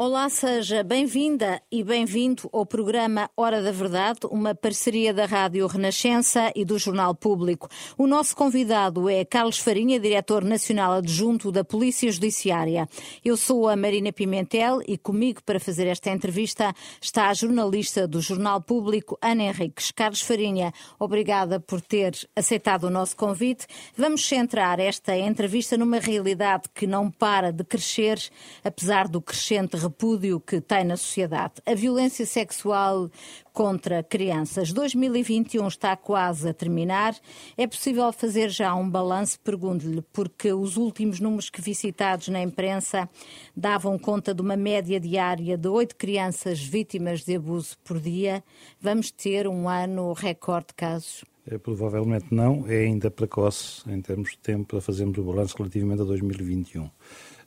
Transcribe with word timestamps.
Olá, 0.00 0.28
seja 0.28 0.84
bem-vinda 0.84 1.60
e 1.72 1.82
bem-vindo 1.82 2.48
ao 2.52 2.64
programa 2.64 3.28
Hora 3.36 3.60
da 3.60 3.72
Verdade, 3.72 4.20
uma 4.30 4.54
parceria 4.54 5.12
da 5.12 5.26
Rádio 5.26 5.66
Renascença 5.66 6.52
e 6.54 6.64
do 6.64 6.78
Jornal 6.78 7.16
Público. 7.16 7.68
O 7.96 8.06
nosso 8.06 8.36
convidado 8.36 9.08
é 9.08 9.24
Carlos 9.24 9.58
Farinha, 9.58 9.98
diretor 9.98 10.44
nacional 10.44 10.92
adjunto 10.92 11.50
da 11.50 11.64
Polícia 11.64 12.12
Judiciária. 12.12 12.88
Eu 13.24 13.36
sou 13.36 13.68
a 13.68 13.74
Marina 13.74 14.12
Pimentel 14.12 14.80
e 14.86 14.96
comigo 14.96 15.42
para 15.42 15.58
fazer 15.58 15.88
esta 15.88 16.10
entrevista 16.10 16.72
está 17.02 17.28
a 17.28 17.34
jornalista 17.34 18.06
do 18.06 18.20
Jornal 18.20 18.60
Público, 18.62 19.18
Ana 19.20 19.46
Henriques. 19.46 19.90
Carlos 19.90 20.22
Farinha, 20.22 20.72
obrigada 20.96 21.58
por 21.58 21.80
ter 21.80 22.14
aceitado 22.36 22.84
o 22.84 22.90
nosso 22.90 23.16
convite. 23.16 23.66
Vamos 23.96 24.24
centrar 24.24 24.78
esta 24.78 25.16
entrevista 25.18 25.76
numa 25.76 25.98
realidade 25.98 26.68
que 26.72 26.86
não 26.86 27.10
para 27.10 27.50
de 27.50 27.64
crescer, 27.64 28.20
apesar 28.62 29.08
do 29.08 29.20
crescente 29.20 29.87
repúdio 29.88 30.38
que 30.38 30.60
tem 30.60 30.84
na 30.84 30.96
sociedade. 30.96 31.54
A 31.66 31.74
violência 31.74 32.24
sexual 32.26 33.10
contra 33.52 34.02
crianças. 34.02 34.72
2021 34.72 35.66
está 35.66 35.96
quase 35.96 36.48
a 36.48 36.54
terminar. 36.54 37.16
É 37.56 37.66
possível 37.66 38.12
fazer 38.12 38.50
já 38.50 38.74
um 38.74 38.88
balanço? 38.88 39.40
Pergunto-lhe, 39.40 40.02
porque 40.12 40.52
os 40.52 40.76
últimos 40.76 41.18
números 41.18 41.50
que 41.50 41.60
vi 41.60 41.74
citados 41.74 42.28
na 42.28 42.40
imprensa 42.40 43.08
davam 43.56 43.98
conta 43.98 44.32
de 44.32 44.40
uma 44.40 44.56
média 44.56 45.00
diária 45.00 45.56
de 45.56 45.68
oito 45.68 45.96
crianças 45.96 46.60
vítimas 46.60 47.24
de 47.24 47.34
abuso 47.34 47.76
por 47.82 47.98
dia. 47.98 48.44
Vamos 48.80 49.10
ter 49.10 49.48
um 49.48 49.68
ano 49.68 50.12
recorde 50.12 50.68
de 50.68 50.74
casos? 50.74 51.24
É, 51.50 51.56
provavelmente 51.56 52.26
não, 52.30 52.66
é 52.68 52.80
ainda 52.80 53.10
precoce 53.10 53.82
em 53.90 54.02
termos 54.02 54.32
de 54.32 54.38
tempo 54.38 54.66
para 54.66 54.82
fazermos 54.82 55.16
o 55.16 55.24
balanço 55.24 55.56
relativamente 55.56 56.02
a 56.02 56.04
2021. 56.04 56.90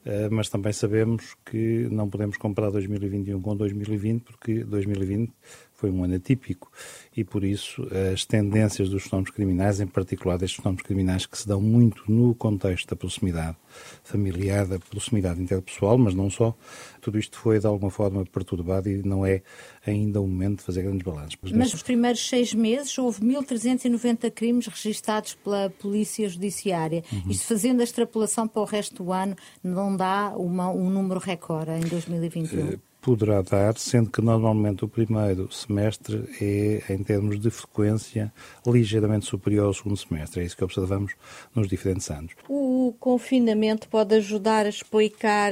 Eh, 0.03 0.29
mas 0.29 0.49
também 0.49 0.73
sabemos 0.73 1.35
que 1.45 1.87
não 1.91 2.09
podemos 2.09 2.37
comparar 2.37 2.71
2021 2.71 3.39
com 3.41 3.55
2020, 3.55 4.23
porque 4.23 4.63
2020 4.63 5.31
foi 5.81 5.89
um 5.89 6.03
ano 6.03 6.15
atípico 6.15 6.71
e, 7.17 7.23
por 7.23 7.43
isso, 7.43 7.87
as 8.13 8.23
tendências 8.23 8.87
dos 8.87 9.03
fenómenos 9.03 9.31
criminais, 9.31 9.81
em 9.81 9.87
particular 9.87 10.37
destes 10.37 10.57
fenómenos 10.57 10.83
criminais 10.83 11.25
que 11.25 11.35
se 11.35 11.47
dão 11.47 11.59
muito 11.59 12.03
no 12.07 12.35
contexto 12.35 12.87
da 12.87 12.95
proximidade 12.95 13.57
familiar, 14.03 14.67
da 14.67 14.77
proximidade 14.77 15.41
interpessoal, 15.41 15.97
mas 15.97 16.13
não 16.13 16.29
só, 16.29 16.55
tudo 17.01 17.17
isto 17.17 17.37
foi 17.37 17.59
de 17.59 17.65
alguma 17.65 17.89
forma 17.89 18.23
perturbado 18.25 18.89
e 18.89 19.01
não 19.01 19.25
é 19.25 19.41
ainda 19.85 20.21
o 20.21 20.27
momento 20.27 20.59
de 20.59 20.65
fazer 20.65 20.83
grandes 20.83 21.03
balanços. 21.03 21.37
Mas, 21.41 21.51
mas 21.51 21.73
nos 21.73 21.81
primeiros 21.81 22.29
seis 22.29 22.53
meses 22.53 22.95
houve 22.97 23.21
1.390 23.21 24.29
crimes 24.29 24.67
registados 24.67 25.33
pela 25.33 25.71
Polícia 25.71 26.29
Judiciária. 26.29 27.03
Uhum. 27.11 27.31
Isto 27.31 27.47
fazendo 27.47 27.81
a 27.81 27.83
extrapolação 27.83 28.47
para 28.47 28.61
o 28.61 28.65
resto 28.65 29.03
do 29.03 29.11
ano, 29.11 29.35
não 29.63 29.95
dá 29.95 30.33
uma, 30.37 30.69
um 30.69 30.91
número 30.91 31.19
recorde 31.19 31.71
em 31.71 31.81
2021? 31.81 32.90
Poderá 33.01 33.41
dar, 33.41 33.77
sendo 33.77 34.09
que 34.09 34.21
normalmente 34.21 34.85
o 34.85 34.87
primeiro 34.87 35.51
semestre 35.51 36.23
é, 36.39 36.93
em 36.93 37.03
termos 37.03 37.39
de 37.39 37.49
frequência, 37.49 38.31
ligeiramente 38.65 39.25
superior 39.25 39.65
ao 39.65 39.73
segundo 39.73 39.97
semestre. 39.97 40.41
É 40.41 40.45
isso 40.45 40.55
que 40.55 40.63
observamos 40.63 41.13
nos 41.55 41.67
diferentes 41.67 42.09
anos. 42.11 42.33
O 42.47 42.93
confinamento 42.99 43.87
pode 43.87 44.15
ajudar 44.15 44.65
a 44.65 44.69
explicar 44.69 45.51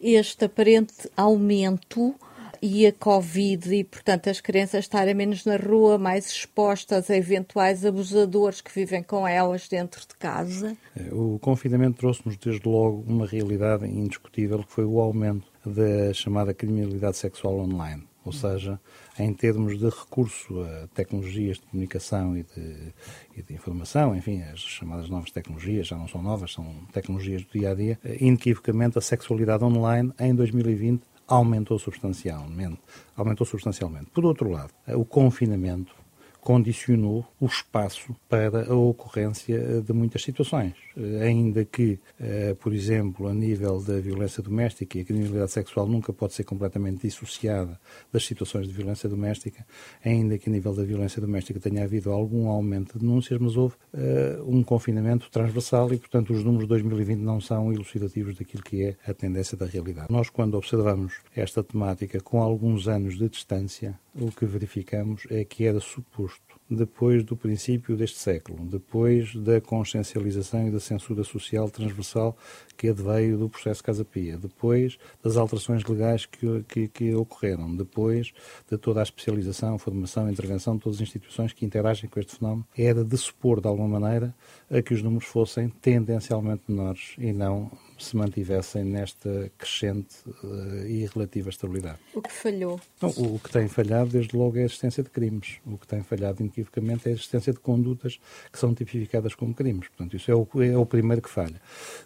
este 0.00 0.44
aparente 0.44 1.10
aumento 1.16 2.14
e 2.62 2.86
a 2.86 2.92
Covid 2.92 3.74
e, 3.74 3.82
portanto, 3.82 4.30
as 4.30 4.40
crianças 4.40 4.84
estarem 4.84 5.14
menos 5.14 5.44
na 5.44 5.56
rua, 5.56 5.98
mais 5.98 6.30
expostas 6.30 7.10
a 7.10 7.16
eventuais 7.16 7.84
abusadores 7.84 8.60
que 8.60 8.72
vivem 8.72 9.02
com 9.02 9.26
elas 9.26 9.66
dentro 9.66 10.00
de 10.00 10.14
casa? 10.16 10.76
É, 10.96 11.12
o 11.12 11.40
confinamento 11.40 11.98
trouxe-nos, 11.98 12.36
desde 12.36 12.68
logo, 12.68 13.02
uma 13.04 13.26
realidade 13.26 13.84
indiscutível, 13.86 14.62
que 14.62 14.70
foi 14.70 14.84
o 14.84 15.00
aumento 15.00 15.51
da 15.64 16.12
chamada 16.12 16.52
criminalidade 16.54 17.16
sexual 17.16 17.58
online. 17.58 18.04
Ou 18.24 18.32
seja, 18.32 18.80
em 19.18 19.32
termos 19.34 19.78
de 19.78 19.86
recurso 19.86 20.62
a 20.62 20.86
tecnologias 20.94 21.56
de 21.56 21.66
comunicação 21.66 22.36
e 22.36 22.44
de, 22.44 22.92
e 23.36 23.42
de, 23.42 23.52
informação, 23.52 24.14
enfim, 24.14 24.42
as 24.42 24.60
chamadas 24.60 25.08
novas 25.08 25.32
tecnologias, 25.32 25.88
já 25.88 25.96
não 25.96 26.06
são 26.06 26.22
novas, 26.22 26.52
são 26.52 26.64
tecnologias 26.92 27.42
do 27.42 27.58
dia 27.58 27.72
a 27.72 27.74
dia, 27.74 27.98
inequivocamente 28.20 28.96
a 28.96 29.00
sexualidade 29.00 29.64
online 29.64 30.12
em 30.20 30.32
2020 30.34 31.02
aumentou 31.26 31.78
substancialmente. 31.78 32.78
Aumentou 33.16 33.46
substancialmente. 33.46 34.06
Por 34.12 34.24
outro 34.24 34.50
lado, 34.50 34.72
o 34.88 35.04
confinamento 35.04 35.92
condicionou 36.42 37.24
o 37.40 37.46
espaço 37.46 38.16
para 38.28 38.68
a 38.68 38.74
ocorrência 38.74 39.80
de 39.80 39.92
muitas 39.92 40.24
situações. 40.24 40.74
Eh, 40.96 41.22
ainda 41.22 41.64
que, 41.64 42.00
eh, 42.18 42.56
por 42.60 42.74
exemplo, 42.74 43.28
a 43.28 43.32
nível 43.32 43.80
da 43.80 44.00
violência 44.00 44.42
doméstica 44.42 44.98
e 44.98 45.02
a 45.02 45.04
criminalidade 45.04 45.52
sexual 45.52 45.86
nunca 45.86 46.12
pode 46.12 46.34
ser 46.34 46.42
completamente 46.42 47.02
dissociada 47.02 47.78
das 48.12 48.26
situações 48.26 48.66
de 48.66 48.74
violência 48.74 49.08
doméstica, 49.08 49.64
ainda 50.04 50.36
que 50.36 50.50
a 50.50 50.52
nível 50.52 50.74
da 50.74 50.82
violência 50.82 51.20
doméstica 51.20 51.60
tenha 51.60 51.84
havido 51.84 52.10
algum 52.10 52.48
aumento 52.48 52.94
de 52.94 53.06
denúncias, 53.06 53.38
mas 53.40 53.56
houve 53.56 53.76
um 54.44 54.64
confinamento 54.64 55.30
transversal 55.30 55.92
e, 55.94 55.98
portanto, 55.98 56.32
os 56.32 56.42
números 56.42 56.64
de 56.64 56.70
2020 56.70 57.20
não 57.20 57.40
são 57.40 57.72
elucidativos 57.72 58.36
daquilo 58.36 58.64
que 58.64 58.82
é 58.82 58.96
a 59.06 59.14
tendência 59.14 59.56
da 59.56 59.66
realidade. 59.66 60.08
Nós, 60.10 60.28
quando 60.28 60.56
observamos 60.56 61.14
esta 61.36 61.62
temática 61.62 62.20
com 62.20 62.42
alguns 62.42 62.88
anos 62.88 63.16
de 63.16 63.28
distância, 63.28 63.96
o 64.14 64.30
que 64.30 64.44
verificamos 64.44 65.26
é 65.30 65.44
que 65.44 65.64
era 65.64 65.80
suposto 65.80 66.60
depois 66.68 67.22
do 67.22 67.36
princípio 67.36 67.96
deste 67.96 68.18
século, 68.18 68.64
depois 68.66 69.34
da 69.36 69.60
consciencialização 69.60 70.68
e 70.68 70.70
da 70.70 70.80
censura 70.80 71.22
social 71.24 71.70
transversal 71.70 72.36
que 72.76 72.88
adveio 72.88 73.38
do 73.38 73.48
processo 73.48 73.82
Casa 73.82 74.04
Pia, 74.04 74.38
depois 74.38 74.98
das 75.22 75.36
alterações 75.36 75.84
legais 75.84 76.26
que, 76.26 76.62
que, 76.68 76.88
que, 76.88 77.14
ocorreram, 77.14 77.74
depois 77.74 78.32
de 78.70 78.78
toda 78.78 79.00
a 79.00 79.02
especialização, 79.02 79.78
formação, 79.78 80.30
intervenção 80.30 80.76
de 80.76 80.82
todas 80.82 80.98
as 80.98 81.02
instituições 81.02 81.52
que 81.52 81.64
interagem 81.64 82.08
com 82.08 82.18
este 82.18 82.36
fenómeno, 82.36 82.66
era 82.76 83.04
de 83.04 83.16
supor, 83.16 83.60
de 83.60 83.68
alguma 83.68 84.00
maneira, 84.00 84.34
a 84.70 84.80
que 84.80 84.94
os 84.94 85.02
números 85.02 85.26
fossem 85.26 85.68
tendencialmente 85.68 86.62
menores 86.68 87.14
e 87.18 87.32
não 87.32 87.70
se 88.04 88.16
mantivessem 88.16 88.84
nesta 88.84 89.50
crescente 89.58 90.16
uh, 90.26 90.86
e 90.86 91.06
relativa 91.06 91.50
estabilidade. 91.50 91.98
O 92.14 92.22
que 92.22 92.32
falhou? 92.32 92.80
Não, 93.00 93.10
o 93.10 93.38
que 93.38 93.50
tem 93.50 93.68
falhado, 93.68 94.10
desde 94.10 94.36
logo, 94.36 94.58
é 94.58 94.62
a 94.62 94.64
existência 94.64 95.02
de 95.02 95.10
crimes. 95.10 95.58
O 95.66 95.78
que 95.78 95.86
tem 95.86 96.02
falhado, 96.02 96.42
inequivocamente, 96.42 97.08
é 97.08 97.12
a 97.12 97.14
existência 97.14 97.52
de 97.52 97.60
condutas 97.60 98.20
que 98.50 98.58
são 98.58 98.74
tipificadas 98.74 99.34
como 99.34 99.54
crimes. 99.54 99.88
Portanto, 99.88 100.16
isso 100.16 100.30
é 100.30 100.34
o, 100.34 100.46
é 100.62 100.76
o 100.76 100.86
primeiro 100.86 101.22
que 101.22 101.30
falha. 101.30 101.60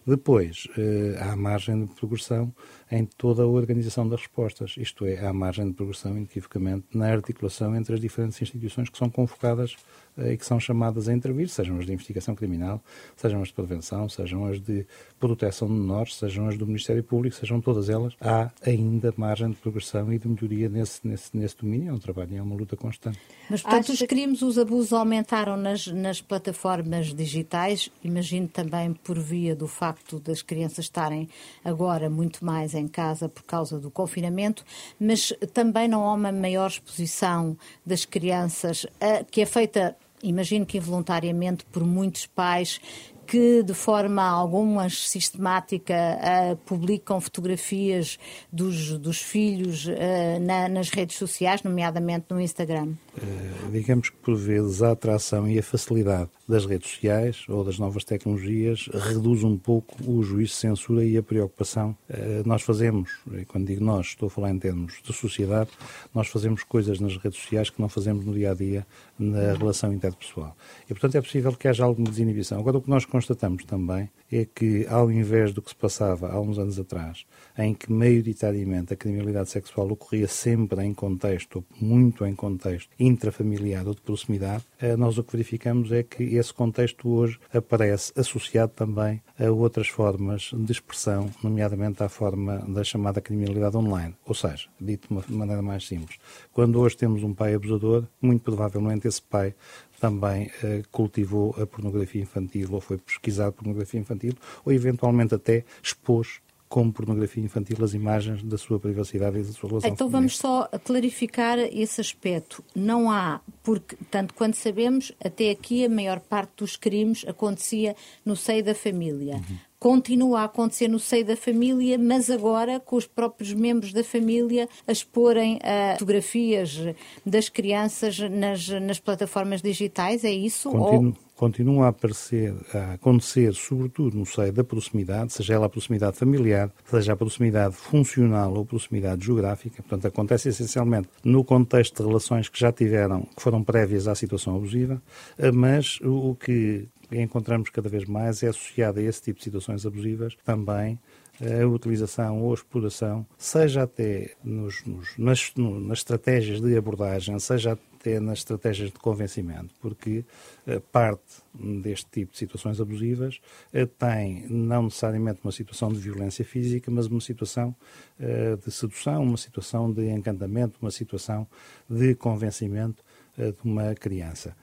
Depois, 0.07 0.67
uh, 0.77 1.31
há 1.31 1.37
margem 1.37 1.87
de 1.87 1.95
progressão 1.95 2.53
em 2.91 3.05
toda 3.05 3.43
a 3.43 3.47
organização 3.47 4.09
das 4.09 4.21
respostas, 4.21 4.75
isto 4.77 5.05
é, 5.05 5.27
há 5.27 5.33
margem 5.33 5.69
de 5.69 5.75
progressão, 5.75 6.17
inequivocamente, 6.17 6.87
na 6.95 7.11
articulação 7.11 7.75
entre 7.75 7.95
as 7.95 8.01
diferentes 8.01 8.41
instituições 8.41 8.89
que 8.89 8.97
são 8.99 9.11
convocadas 9.11 9.77
eh, 10.17 10.33
e 10.33 10.37
que 10.37 10.47
são 10.47 10.59
chamadas 10.61 11.09
a 11.09 11.13
intervir, 11.13 11.49
sejam 11.49 11.79
as 11.79 11.87
de 11.87 11.93
investigação 11.93 12.35
criminal, 12.35 12.83
sejam 13.17 13.43
as 13.43 13.49
de 13.49 13.55
prevenção, 13.55 14.09
sejam 14.09 14.47
as 14.47 14.61
de 14.61 14.87
proteção 15.19 15.69
de 15.69 15.75
menores, 15.87 16.17
sejam 16.17 16.49
as 16.49 16.59
do 16.59 16.67
Ministério 16.67 17.03
Público, 17.03 17.37
sejam 17.37 17.61
todas 17.61 17.89
elas, 17.89 18.15
há 18.21 18.51
ainda 18.67 19.15
margem 19.17 19.51
de 19.51 19.57
progressão 19.57 20.13
e 20.13 20.19
de 20.19 20.29
melhoria 20.29 20.69
nesse, 20.69 21.07
nesse, 21.07 21.37
nesse 21.37 21.57
domínio. 21.57 21.91
É 21.91 21.93
um 21.93 21.99
trabalho 21.99 22.33
e 22.33 22.37
é 22.37 22.43
uma 22.43 22.57
luta 22.57 22.77
constante. 22.77 23.19
Mas, 23.49 23.63
portanto, 23.63 23.93
Acho... 23.93 24.05
os 24.05 24.09
crimes, 24.09 24.43
os 24.43 24.59
abusos 24.59 24.93
aumentaram 24.93 25.57
nas, 25.57 25.87
nas 25.87 26.21
plataformas 26.21 27.15
digitais, 27.15 27.91
imagino 28.03 28.49
também 28.49 28.93
por 28.93 29.19
via 29.19 29.55
do 29.55 29.69
facto 29.69 30.19
das 30.19 30.43
crianças 30.43 30.87
estarem 30.87 31.29
agora 31.65 32.11
muito 32.11 32.45
mais 32.45 32.75
em 32.75 32.89
casa 32.89 33.29
por 33.29 33.45
causa 33.45 33.79
do 33.79 33.91
confinamento, 33.91 34.65
mas 34.99 35.33
também 35.55 35.87
não 35.87 36.05
há 36.05 36.15
uma 36.15 36.33
maior 36.33 36.69
exposição 36.69 37.57
das 37.85 38.05
crianças, 38.05 38.87
que 39.31 39.41
é 39.41 39.47
feita 39.47 39.97
imagino 40.23 40.67
que 40.67 40.79
involuntariamente 40.79 41.65
por 41.67 41.85
muitos 41.85 42.27
pais 42.27 42.81
que 43.27 43.63
de 43.63 43.75
forma 43.75 44.23
algumas 44.23 45.09
sistemática 45.09 45.95
uh, 45.95 46.57
publicam 46.65 47.21
fotografias 47.21 48.19
dos, 48.53 48.97
dos 48.99 49.21
filhos 49.21 49.87
uh, 49.87 50.41
na, 50.41 50.69
nas 50.69 50.91
redes 50.91 51.17
sociais, 51.17 51.63
nomeadamente 51.63 52.27
no 52.31 52.41
Instagram? 52.41 52.95
Uh, 53.17 53.71
digamos 53.73 54.11
que 54.11 54.17
por 54.17 54.37
vezes 54.37 54.83
a 54.83 54.93
atração 54.93 55.49
e 55.49 55.59
a 55.59 55.63
facilidade 55.63 56.31
das 56.49 56.65
redes 56.65 56.91
sociais 56.91 57.45
ou 57.49 57.65
das 57.65 57.79
novas 57.79 58.05
tecnologias 58.05 58.89
reduz 58.93 59.43
um 59.43 59.57
pouco 59.57 59.97
o 60.11 60.23
juízo 60.23 60.53
de 60.53 60.59
censura 60.59 61.05
e 61.05 61.17
a 61.17 61.23
preocupação. 61.23 61.97
Nós 62.45 62.63
fazemos, 62.63 63.11
e 63.33 63.45
quando 63.45 63.67
digo 63.67 63.85
nós, 63.85 64.07
estou 64.09 64.29
a 64.29 64.31
falar 64.31 64.51
em 64.51 64.59
termos 64.59 65.01
de 65.03 65.13
sociedade, 65.13 65.71
nós 66.15 66.29
fazemos 66.29 66.63
coisas 66.63 67.01
nas 67.01 67.17
redes 67.17 67.41
sociais 67.41 67.71
que 67.71 67.81
não 67.81 67.89
fazemos 67.89 68.25
no 68.25 68.33
dia 68.33 68.53
a 68.53 68.55
dia 68.55 68.87
na 69.19 69.55
relação 69.55 69.93
interpessoal. 69.93 70.57
E 70.85 70.89
portanto 70.89 71.17
é 71.17 71.21
possível 71.21 71.53
que 71.53 71.69
haja 71.69 71.85
alguma 71.85 72.09
desinibição. 72.09 72.59
Agora 72.59 72.79
o 72.79 72.83
que 72.83 72.91
nós 72.91 73.05
constatamos 73.05 73.65
também 73.65 74.11
é 74.31 74.45
que, 74.45 74.87
ao 74.89 75.11
invés 75.11 75.53
do 75.53 75.63
que 75.63 75.71
se 75.71 75.77
passava 75.77 76.29
há 76.29 76.41
uns 76.41 76.59
anos 76.59 76.79
atrás, 76.79 77.25
em 77.57 77.73
que 77.73 77.91
maioritariamente 77.93 78.93
a 78.93 78.97
criminalidade 78.97 79.51
sexual 79.51 79.91
ocorria 79.91 80.27
sempre 80.29 80.85
em 80.85 80.93
contexto, 80.93 81.65
muito 81.81 82.27
em 82.27 82.35
contexto 82.35 82.91
intrafamiliar 82.99 83.87
ou 83.87 83.95
de 83.95 84.01
proximidade, 84.01 84.65
eh, 84.81 84.97
nós 84.97 85.17
o 85.17 85.25
que 85.25 85.33
verificamos 85.33 85.93
é 85.93 86.03
que 86.03 86.36
esse 86.39 86.53
contexto 86.53 87.09
hoje 87.09 87.39
aparece 87.53 88.13
associado 88.17 88.73
também 88.75 89.23
a 89.39 89.51
outras 89.51 89.89
formas 89.89 90.51
de 90.53 90.73
expressão, 90.73 91.31
nomeadamente 91.43 92.03
à 92.03 92.09
forma 92.09 92.59
da 92.69 92.83
chamada 92.85 93.21
criminalidade 93.21 93.77
online. 93.77 94.15
Ou 94.25 94.35
seja, 94.35 94.69
dito 94.81 95.09
de 95.09 95.15
uma 95.15 95.25
maneira 95.29 95.63
mais 95.63 95.87
simples, 95.87 96.19
quando 96.53 96.81
hoje 96.81 96.97
temos 96.97 97.23
um 97.23 97.35
pai 97.35 97.55
abusador, 97.55 98.05
muito 98.21 98.43
provavelmente 98.43 99.07
esse 99.07 99.23
pai 99.23 99.55
também 100.01 100.47
uh, 100.47 100.87
cultivou 100.91 101.55
a 101.61 101.67
pornografia 101.67 102.23
infantil 102.23 102.69
ou 102.73 102.81
foi 102.81 102.99
pesquisar 102.99 103.53
pornografia 103.53 103.99
infantil 103.99 104.35
ou 104.65 104.73
eventualmente 104.73 105.35
até 105.35 105.65
expôs 105.83 106.41
como 106.69 106.93
pornografia 106.93 107.43
infantil 107.43 107.77
as 107.83 107.95
imagens 107.95 108.43
da 108.43 108.59
sua 108.59 108.79
privacidade 108.79 109.39
e 109.39 109.43
da 109.43 109.53
sua 109.53 109.69
relação 109.69 109.91
Então 109.91 110.09
vamos 110.09 110.37
só 110.37 110.69
clarificar 110.85 111.59
esse 111.59 112.01
aspecto. 112.01 112.63
Não 112.75 113.11
há, 113.11 113.41
porque, 113.67 113.97
tanto 114.13 114.33
quanto 114.33 114.57
sabemos, 114.57 115.11
até 115.19 115.51
aqui 115.51 115.85
a 115.85 115.89
maior 115.89 116.21
parte 116.21 116.53
dos 116.59 116.77
crimes 116.77 117.25
acontecia 117.27 117.97
no 118.25 118.37
seio 118.37 118.63
da 118.63 118.77
família. 118.77 119.35
Uhum 119.35 119.59
continua 119.79 120.41
a 120.41 120.45
acontecer 120.45 120.89
no 120.89 120.99
seio 120.99 121.25
da 121.25 121.37
família, 121.37 121.99
mas 121.99 122.31
agora 122.31 122.81
com 122.81 122.97
os 122.97 123.07
próprios 123.07 123.53
membros 123.53 123.93
da 123.93 124.03
família 124.03 124.69
a 124.89 124.91
exporem 124.91 125.57
uh, 125.57 125.93
fotografias 125.93 126.79
das 127.25 127.51
crianças 127.51 128.19
nas, 128.19 128.69
nas 128.69 128.99
plataformas 128.99 129.61
digitais, 129.61 130.25
é 130.25 130.31
isso? 130.31 130.71
Continu, 130.71 131.11
ou... 131.11 131.26
Continua 131.37 131.87
a, 131.87 131.89
aparecer, 131.89 132.55
a 132.73 132.95
acontecer, 132.95 133.55
sobretudo 133.55 134.17
no 134.17 134.25
seio 134.25 134.53
da 134.53 134.65
proximidade, 134.65 135.35
seja 135.35 135.55
ela 135.55 135.67
a 135.67 135.69
proximidade 135.69 136.17
familiar, 136.17 136.71
seja 136.87 137.13
a 137.13 137.17
proximidade 137.17 137.77
funcional 137.77 138.55
ou 138.55 138.65
proximidade 138.65 139.25
geográfica. 139.25 139.83
Portanto, 139.83 140.07
acontece 140.07 140.49
essencialmente 140.49 141.09
no 141.23 141.45
contexto 141.45 142.03
de 142.03 142.09
relações 142.09 142.49
que 142.49 142.59
já 142.59 142.73
tiveram, 142.73 143.23
que 143.37 143.43
foram 143.43 143.63
prévias 143.63 144.09
à 144.09 144.15
situação 144.15 144.57
abusiva, 144.57 145.03
eh, 145.39 145.53
mas 145.53 146.01
o 146.03 146.35
que 146.35 146.89
encontramos 147.13 147.71
cada 147.71 147.89
vez 147.89 148.05
mais 148.05 148.43
é 148.43 148.49
associada 148.49 148.99
a 148.99 149.03
esse 149.03 149.23
tipo 149.23 149.39
de 149.39 149.45
situações 149.45 149.85
abusivas 149.87 150.37
também 150.45 150.99
a 151.41 151.67
utilização 151.67 152.43
ou 152.43 152.53
a 152.53 152.55
exploração, 152.55 153.27
seja 153.37 153.83
até 153.83 154.33
nos, 154.43 154.83
nos, 154.85 155.17
nas, 155.19 155.53
nas 155.55 155.99
estratégias 155.99 156.61
de 156.61 156.77
abordagem, 156.77 157.39
seja 157.39 157.79
até 158.07 158.21
nas 158.21 158.39
estratégias 158.39 158.91
de 158.91 158.99
convencimento, 158.99 159.75
porque 159.81 160.25
uh, 160.67 160.81
parte 160.93 161.43
deste 161.53 162.09
tipo 162.11 162.33
de 162.33 162.39
situações 162.39 162.81
abusivas 162.81 163.41
uh, 163.75 163.87
tem 163.99 164.47
não 164.49 164.85
necessariamente 164.85 165.41
uma 165.43 165.51
situação 165.51 165.93
de 165.93 165.99
violência 165.99 166.45
física, 166.45 166.89
mas 166.91 167.07
uma 167.07 167.21
situação 167.21 167.75
uh, 168.21 168.57
de 168.65 168.71
sedução, 168.71 169.23
uma 169.25 169.37
situação 169.37 169.93
de 169.93 170.09
encantamento, 170.09 170.79
uma 170.81 170.93
situação 170.93 171.49
de 171.91 172.15
convencimento 172.15 173.05
de 173.37 173.69
uma 173.69 173.95
criança. 173.95 174.57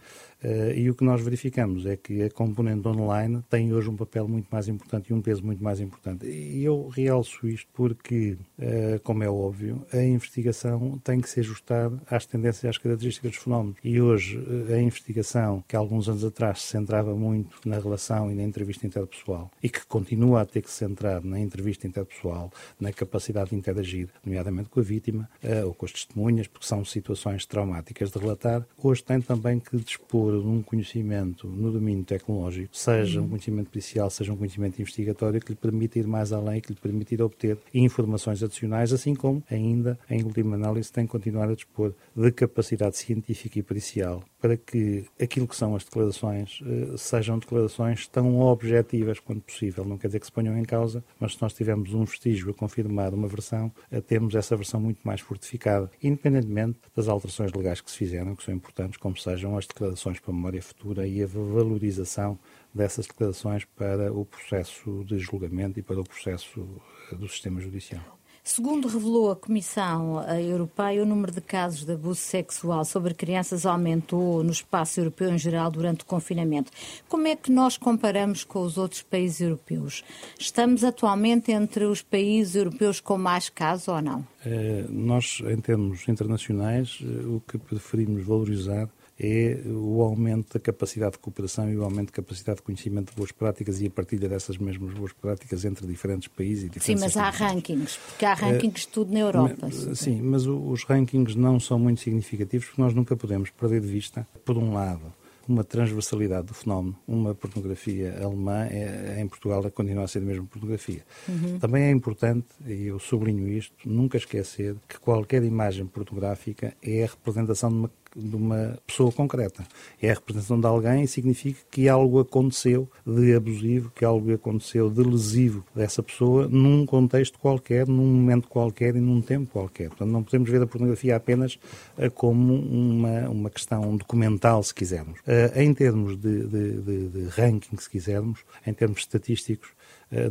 Uh, 0.44 0.74
e 0.76 0.90
o 0.90 0.96
que 0.96 1.06
nós 1.06 1.22
verificamos 1.22 1.86
é 1.86 1.96
que 1.96 2.24
a 2.24 2.30
componente 2.30 2.86
online 2.88 3.42
tem 3.50 3.74
hoje 3.74 3.90
um 3.90 3.96
papel 3.96 4.28
muito 4.28 4.48
mais 4.52 4.68
importante 4.68 5.10
e 5.10 5.14
um 5.14 5.22
peso 5.22 5.44
muito 5.44 5.64
mais 5.64 5.80
importante. 5.80 6.26
E 6.26 6.64
eu 6.64 6.90
realço 6.90 7.48
isto 7.48 7.68
porque, 7.74 8.38
uh, 8.60 9.00
como 9.04 9.24
é 9.24 9.30
óbvio, 9.30 9.86
a 9.94 10.04
investigação 10.04 11.00
tem 11.04 11.22
que 11.22 11.30
se 11.30 11.40
ajustar 11.40 11.92
às 12.10 12.26
tendências 12.26 12.64
e 12.64 12.68
às 12.68 12.78
características 12.78 13.32
dos 13.32 13.40
fenómenos. 13.40 13.78
E 13.84 14.02
hoje, 14.02 14.38
uh, 14.38 14.74
a 14.74 14.82
investigação, 14.82 15.64
que 15.66 15.78
alguns 15.78 16.10
anos 16.10 16.26
atrás 16.26 16.62
se 16.62 16.68
centrava 16.68 17.16
muito 17.16 17.58
na 17.66 17.80
relação 17.80 18.30
e 18.30 18.36
na 18.36 18.44
entrevista 18.44 18.86
interpessoal, 18.86 19.50
e 19.62 19.70
que 19.70 19.86
continua 19.86 20.42
a 20.42 20.46
ter 20.46 20.62
que 20.62 20.70
se 20.70 20.78
centrar 20.80 21.24
na 21.24 21.40
entrevista 21.40 21.88
interpessoal, 21.88 22.52
na 22.78 22.92
capacidade 22.92 23.52
de 23.52 23.56
interagir, 23.56 24.10
nomeadamente 24.26 24.70
com 24.70 24.80
a 24.82 24.84
vítima 24.84 25.30
ou 25.66 25.74
com 25.74 25.86
as 25.86 25.92
testemunhas, 25.92 26.48
porque 26.48 26.66
são 26.66 26.84
situações 26.84 27.46
traumáticas 27.46 28.12
de 28.12 28.20
relatar, 28.20 28.66
hoje 28.78 29.04
tem 29.04 29.22
também 29.22 29.60
que 29.60 29.78
dispor 29.78 30.33
de 30.42 30.48
um 30.48 30.62
conhecimento 30.62 31.48
no 31.48 31.72
domínio 31.72 32.04
tecnológico, 32.04 32.76
seja 32.76 33.22
um 33.22 33.28
conhecimento 33.30 33.70
policial, 33.70 34.10
seja 34.10 34.34
um 34.34 34.38
conhecimento 34.38 34.82
investigatório, 34.82 35.40
que 35.40 35.52
lhe 35.52 35.58
permita 35.58 36.00
ir 36.00 36.08
mais 36.08 36.32
além, 36.32 36.62
que 36.62 36.70
lhe 36.74 36.80
permita 36.80 37.14
ir 37.14 37.22
obter 37.22 37.58
informações 37.74 38.42
adicionais, 38.44 38.94
assim 38.94 39.16
como 39.16 39.44
ainda, 39.50 39.98
em 40.10 40.24
última 40.24 40.56
análise, 40.56 40.92
tem 40.92 41.06
que 41.06 41.12
continuar 41.12 41.50
a 41.50 41.56
dispor 41.56 41.94
de 42.16 42.32
capacidade 42.32 42.98
científica 42.98 43.60
e 43.60 43.64
pericial 43.64 44.24
para 44.44 44.58
que 44.58 45.06
aquilo 45.22 45.48
que 45.48 45.56
são 45.56 45.74
as 45.74 45.86
declarações 45.86 46.60
uh, 46.60 46.98
sejam 46.98 47.40
declarações 47.40 48.08
tão 48.08 48.42
objetivas 48.42 49.18
quanto 49.18 49.40
possível. 49.40 49.86
Não 49.86 49.98
quer 49.98 50.08
dizer 50.08 50.20
que 50.20 50.26
se 50.26 50.32
ponham 50.34 50.58
em 50.58 50.66
causa, 50.66 51.02
mas 51.18 51.36
se 51.36 51.42
nós 51.42 51.54
tivermos 51.54 51.94
um 51.94 52.04
vestígio 52.04 52.52
a 52.52 52.54
confirmar 52.54 53.14
uma 53.14 53.30
versão, 53.30 53.72
uh, 53.90 54.02
temos 54.02 54.36
essa 54.36 54.58
versão 54.58 54.82
muito 54.82 55.00
mais 55.06 55.22
fortificada, 55.22 55.90
independentemente 56.04 56.78
das 56.94 57.08
alterações 57.08 57.54
legais 57.54 57.80
que 57.80 57.90
se 57.90 57.98
fizeram, 57.98 58.36
que 58.36 58.44
são 58.44 58.54
importantes, 58.54 58.98
como 58.98 59.18
sejam 59.18 59.58
as 59.58 59.66
declarações 59.66 60.20
para 60.24 60.32
a 60.32 60.36
memória 60.36 60.62
futura 60.62 61.08
e 61.08 61.22
a 61.22 61.28
valorização 61.28 62.40
dessas 62.74 63.06
declarações 63.06 63.66
para 63.66 64.12
o 64.12 64.26
processo 64.26 65.04
de 65.06 65.20
julgamento 65.20 65.80
e 65.80 65.84
para 65.84 66.00
o 66.00 66.04
processo 66.04 66.66
eh, 67.12 67.16
do 67.16 67.28
sistema 67.28 67.60
judicial. 67.60 68.18
Segundo 68.46 68.90
revelou 68.90 69.32
a 69.32 69.38
Comissão 69.38 70.22
Europeia, 70.38 71.02
o 71.02 71.06
número 71.06 71.32
de 71.32 71.40
casos 71.40 71.86
de 71.86 71.94
abuso 71.94 72.20
sexual 72.20 72.84
sobre 72.84 73.14
crianças 73.14 73.66
aumentou 73.66 74.44
no 74.44 74.52
espaço 74.52 75.00
europeu 75.00 75.30
em 75.30 75.38
geral 75.38 75.72
durante 75.72 76.02
o 76.02 76.06
confinamento. 76.06 76.70
Como 77.08 77.26
é 77.26 77.38
que 77.38 77.50
nós 77.50 77.78
comparamos 77.78 78.44
com 78.44 78.60
os 78.64 78.78
outros 78.78 79.02
países 79.02 79.40
europeus? 79.40 80.04
Estamos 80.38 80.84
atualmente 80.84 81.54
entre 81.54 81.86
os 81.86 82.02
países 82.02 82.56
europeus 82.56 83.00
com 83.00 83.18
mais 83.18 83.48
casos 83.48 83.88
ou 83.88 84.02
não? 84.02 84.28
É, 84.46 84.84
nós, 84.90 85.42
em 85.50 85.62
termos 85.62 86.06
internacionais, 86.10 87.00
eh, 87.02 87.26
o 87.26 87.42
que 87.48 87.58
preferimos 87.58 88.26
valorizar 88.26 88.90
é 89.20 89.62
o 89.68 90.02
aumento 90.02 90.54
da 90.54 90.60
capacidade 90.60 91.14
de 91.14 91.20
cooperação 91.20 91.72
e 91.72 91.78
o 91.78 91.84
aumento 91.84 92.08
da 92.08 92.14
capacidade 92.14 92.58
de 92.58 92.64
conhecimento 92.64 93.12
de 93.12 93.16
boas 93.16 93.32
práticas 93.32 93.80
e 93.82 93.88
a 93.88 93.90
partilha 93.90 94.28
dessas 94.28 94.58
mesmas 94.58 94.94
boas 94.94 95.14
práticas 95.14 95.66
entre 95.66 95.86
diferentes 95.86 96.28
países 96.28 96.66
e 96.66 96.70
diferentes 96.70 97.02
Sim, 97.02 97.06
mas 97.06 97.18
há 97.18 97.30
rankings, 97.30 98.00
porque 98.08 98.26
há 98.26 98.34
rankings 98.34 98.82
de 98.82 98.88
tudo 98.88 99.14
na 99.14 99.20
Europa. 99.20 99.70
sim, 99.96 100.22
mas 100.22 100.46
os 100.46 100.84
rankings 100.84 101.38
não 101.38 101.60
são 101.60 101.78
muito 101.78 102.02
significativos 102.02 102.68
porque 102.68 102.82
nós 102.82 102.94
nunca 102.94 103.16
podemos 103.16 103.50
perder 103.50 103.82
de 103.82 103.88
vista, 103.88 104.28
por 104.44 104.58
um 104.58 104.74
lado, 104.74 105.14
uma 105.48 105.64
transversalidade 105.64 106.48
do 106.48 106.54
fenómeno. 106.54 106.96
Uma 107.08 107.36
pornografia 107.36 108.18
alemã 108.24 108.66
é, 108.66 109.18
em 109.20 109.28
Portugal 109.28 109.64
continua 109.72 110.06
a 110.06 110.08
ser 110.08 110.20
a 110.20 110.22
mesma 110.22 110.46
pornografia. 110.46 111.04
Uhum. 111.28 111.60
Também 111.60 111.84
é 111.84 111.92
importante, 111.92 112.48
e 112.66 112.88
eu 112.88 113.00
sublinho 113.00 113.48
isto, 113.48 113.74
nunca 113.86 114.18
esquecer 114.18 114.76
que 114.88 115.00
qualquer 115.00 115.44
imagem 115.44 115.86
pornográfica 115.86 116.74
é 116.82 117.04
a 117.04 117.08
representação 117.08 117.70
de 117.70 117.76
uma 117.76 117.92
de 118.16 118.36
uma 118.36 118.78
pessoa 118.86 119.12
concreta. 119.12 119.66
É 120.02 120.12
a 120.12 120.14
representação 120.14 120.60
de 120.60 120.66
alguém 120.66 121.04
e 121.04 121.08
significa 121.08 121.60
que 121.72 121.90
algo 121.90 122.20
aconteceu 122.20 122.90
de 123.06 123.34
abusivo, 123.34 123.92
que 123.96 124.06
algo 124.06 124.34
aconteceu 124.34 124.90
de 124.90 125.04
lesivo 125.04 125.64
dessa 125.76 126.02
pessoa 126.02 126.48
num 126.48 126.86
contexto 126.86 127.40
qualquer, 127.40 127.88
num 127.88 128.06
momento 128.06 128.48
qualquer 128.48 128.96
e 128.96 129.00
num 129.00 129.22
tempo 129.22 129.50
qualquer. 129.52 129.90
Portanto, 129.90 130.10
não 130.10 130.24
podemos 130.24 130.50
ver 130.50 130.62
a 130.62 130.68
pornografia 130.68 131.16
apenas 131.16 131.60
uh, 131.98 132.10
como 132.12 132.54
uma, 132.54 133.30
uma 133.30 133.50
questão 133.50 133.96
documental, 133.96 134.62
se 134.64 134.74
quisermos. 134.74 135.20
Uh, 135.22 135.60
em 135.60 135.74
termos 135.74 136.18
de, 136.18 136.48
de, 136.48 136.82
de, 136.82 137.10
de 137.10 137.24
ranking, 137.30 137.78
se 137.78 137.90
quisermos, 137.90 138.40
em 138.66 138.74
termos 138.74 139.00
estatísticos, 139.00 139.70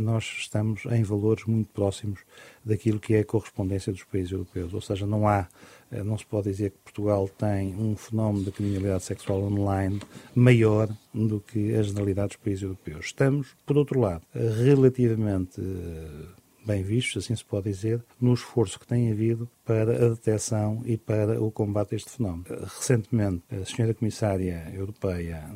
nós 0.00 0.24
estamos 0.38 0.84
em 0.86 1.02
valores 1.02 1.44
muito 1.44 1.70
próximos 1.72 2.20
daquilo 2.64 3.00
que 3.00 3.14
é 3.14 3.20
a 3.20 3.24
correspondência 3.24 3.92
dos 3.92 4.04
países 4.04 4.32
europeus. 4.32 4.72
Ou 4.74 4.80
seja, 4.80 5.06
não 5.06 5.26
há 5.26 5.48
eh, 5.92 6.02
não 6.02 6.16
se 6.16 6.24
pode 6.24 6.50
dizer 6.50 6.70
que 6.70 6.78
Portugal 6.78 7.28
tem 7.28 7.74
um 7.74 7.94
fenómeno 7.94 8.44
de 8.44 8.50
criminalidade 8.50 9.04
sexual 9.04 9.42
online 9.42 10.00
maior 10.34 10.88
do 11.12 11.40
que 11.40 11.74
a 11.74 11.82
generalidade 11.82 12.28
dos 12.28 12.36
países 12.36 12.62
europeus. 12.62 13.06
Estamos, 13.06 13.48
por 13.66 13.76
outro 13.76 14.00
lado, 14.00 14.22
relativamente 14.34 15.60
eh, 15.60 16.41
bem 16.64 16.82
vistos, 16.82 17.24
assim 17.24 17.34
se 17.34 17.44
pode 17.44 17.70
dizer, 17.70 18.02
no 18.20 18.34
esforço 18.34 18.78
que 18.78 18.86
tem 18.86 19.10
havido 19.10 19.48
para 19.64 20.06
a 20.06 20.08
detecção 20.10 20.82
e 20.84 20.96
para 20.96 21.40
o 21.42 21.50
combate 21.50 21.94
a 21.94 21.96
este 21.96 22.10
fenómeno. 22.10 22.44
Recentemente, 22.48 23.42
a 23.50 23.60
Sra. 23.60 23.94
Comissária 23.94 24.70
Europeia 24.74 25.50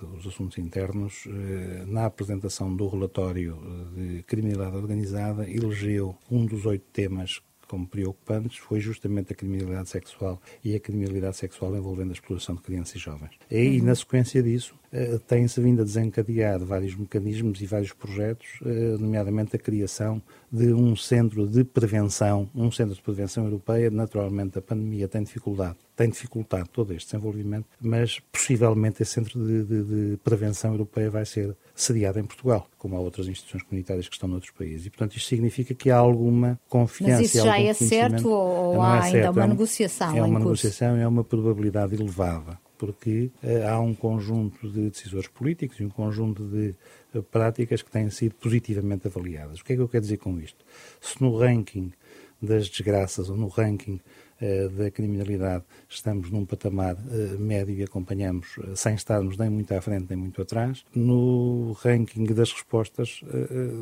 dos 0.00 0.26
Assuntos 0.26 0.58
Internos, 0.58 1.24
eh, 1.26 1.84
na 1.86 2.06
apresentação 2.06 2.74
do 2.74 2.88
relatório 2.88 3.58
de 3.94 4.22
criminalidade 4.22 4.76
organizada, 4.76 5.48
elegeu 5.48 6.16
um 6.30 6.46
dos 6.46 6.66
oito 6.66 6.84
temas 6.92 7.40
como 7.74 7.88
preocupantes 7.88 8.58
foi 8.58 8.78
justamente 8.78 9.32
a 9.32 9.36
criminalidade 9.36 9.88
sexual 9.88 10.40
e 10.62 10.76
a 10.76 10.80
criminalidade 10.80 11.36
sexual 11.36 11.76
envolvendo 11.76 12.10
a 12.10 12.12
exploração 12.12 12.54
de 12.54 12.60
crianças 12.62 12.94
e 12.94 12.98
jovens. 13.00 13.32
E, 13.50 13.80
uhum. 13.80 13.86
na 13.86 13.94
sequência 13.96 14.40
disso, 14.40 14.76
uh, 14.92 15.18
tem-se 15.18 15.60
vindo 15.60 15.82
a 15.82 15.84
desencadear 15.84 16.60
vários 16.60 16.94
mecanismos 16.94 17.60
e 17.60 17.66
vários 17.66 17.92
projetos, 17.92 18.46
uh, 18.62 18.96
nomeadamente 19.00 19.56
a 19.56 19.58
criação 19.58 20.22
de 20.52 20.72
um 20.72 20.94
centro 20.94 21.48
de 21.48 21.64
prevenção, 21.64 22.48
um 22.54 22.70
centro 22.70 22.94
de 22.94 23.02
prevenção 23.02 23.44
europeia. 23.44 23.90
Naturalmente, 23.90 24.56
a 24.56 24.62
pandemia 24.62 25.08
tem 25.08 25.24
dificuldade, 25.24 25.78
tem 25.96 26.08
dificultado 26.08 26.68
todo 26.68 26.92
este 26.92 27.12
desenvolvimento, 27.12 27.66
mas 27.80 28.20
possivelmente 28.32 29.02
esse 29.02 29.12
centro 29.12 29.44
de, 29.44 29.64
de, 29.64 29.84
de 29.84 30.16
prevenção 30.18 30.72
europeia 30.72 31.10
vai 31.10 31.24
ser 31.24 31.56
sediado 31.74 32.18
em 32.18 32.24
Portugal, 32.24 32.68
como 32.78 32.96
há 32.96 33.00
outras 33.00 33.28
instituições 33.28 33.62
comunitárias 33.62 34.08
que 34.08 34.14
estão 34.14 34.28
noutros 34.28 34.52
países. 34.52 34.86
E, 34.86 34.90
portanto, 34.90 35.16
isto 35.16 35.28
significa 35.28 35.74
que 35.74 35.90
há 35.90 35.96
alguma 35.96 36.58
confiança. 36.68 37.22
Mas 37.22 37.34
isso 37.34 37.44
já 37.44 37.60
é 37.60 37.72
certo 37.72 38.28
ou 38.28 38.82
há 38.82 38.98
é 38.98 39.02
certo, 39.02 39.16
ainda 39.16 39.30
uma 39.30 39.44
é 39.44 39.48
negociação? 39.48 40.08
É 40.08 40.22
uma 40.22 40.40
curso? 40.40 40.66
negociação, 40.66 40.96
é 40.96 41.06
uma 41.06 41.24
probabilidade 41.24 41.94
elevada 41.94 42.58
porque 42.76 43.30
uh, 43.42 43.68
há 43.68 43.80
um 43.80 43.94
conjunto 43.94 44.68
de 44.68 44.90
decisores 44.90 45.28
políticos 45.28 45.78
e 45.80 45.84
um 45.84 45.88
conjunto 45.88 46.44
de 46.44 46.74
uh, 47.14 47.22
práticas 47.22 47.82
que 47.82 47.90
têm 47.90 48.10
sido 48.10 48.34
positivamente 48.34 49.06
avaliadas. 49.06 49.60
O 49.60 49.64
que 49.64 49.72
é 49.72 49.76
que 49.76 49.82
eu 49.82 49.88
quero 49.88 50.02
dizer 50.02 50.18
com 50.18 50.38
isto? 50.38 50.58
Se 51.00 51.22
no 51.22 51.36
ranking 51.38 51.92
das 52.42 52.68
desgraças 52.68 53.30
ou 53.30 53.36
no 53.36 53.48
ranking 53.48 54.00
da 54.76 54.90
criminalidade 54.90 55.64
estamos 55.88 56.30
num 56.30 56.44
patamar 56.44 56.94
uh, 56.94 57.38
médio 57.38 57.74
e 57.74 57.82
acompanhamos 57.82 58.56
uh, 58.58 58.76
sem 58.76 58.94
estarmos 58.94 59.36
nem 59.36 59.48
muito 59.48 59.72
à 59.74 59.80
frente 59.80 60.06
nem 60.08 60.18
muito 60.18 60.40
atrás. 60.42 60.84
No 60.94 61.72
ranking 61.82 62.24
das 62.24 62.52
respostas 62.52 63.20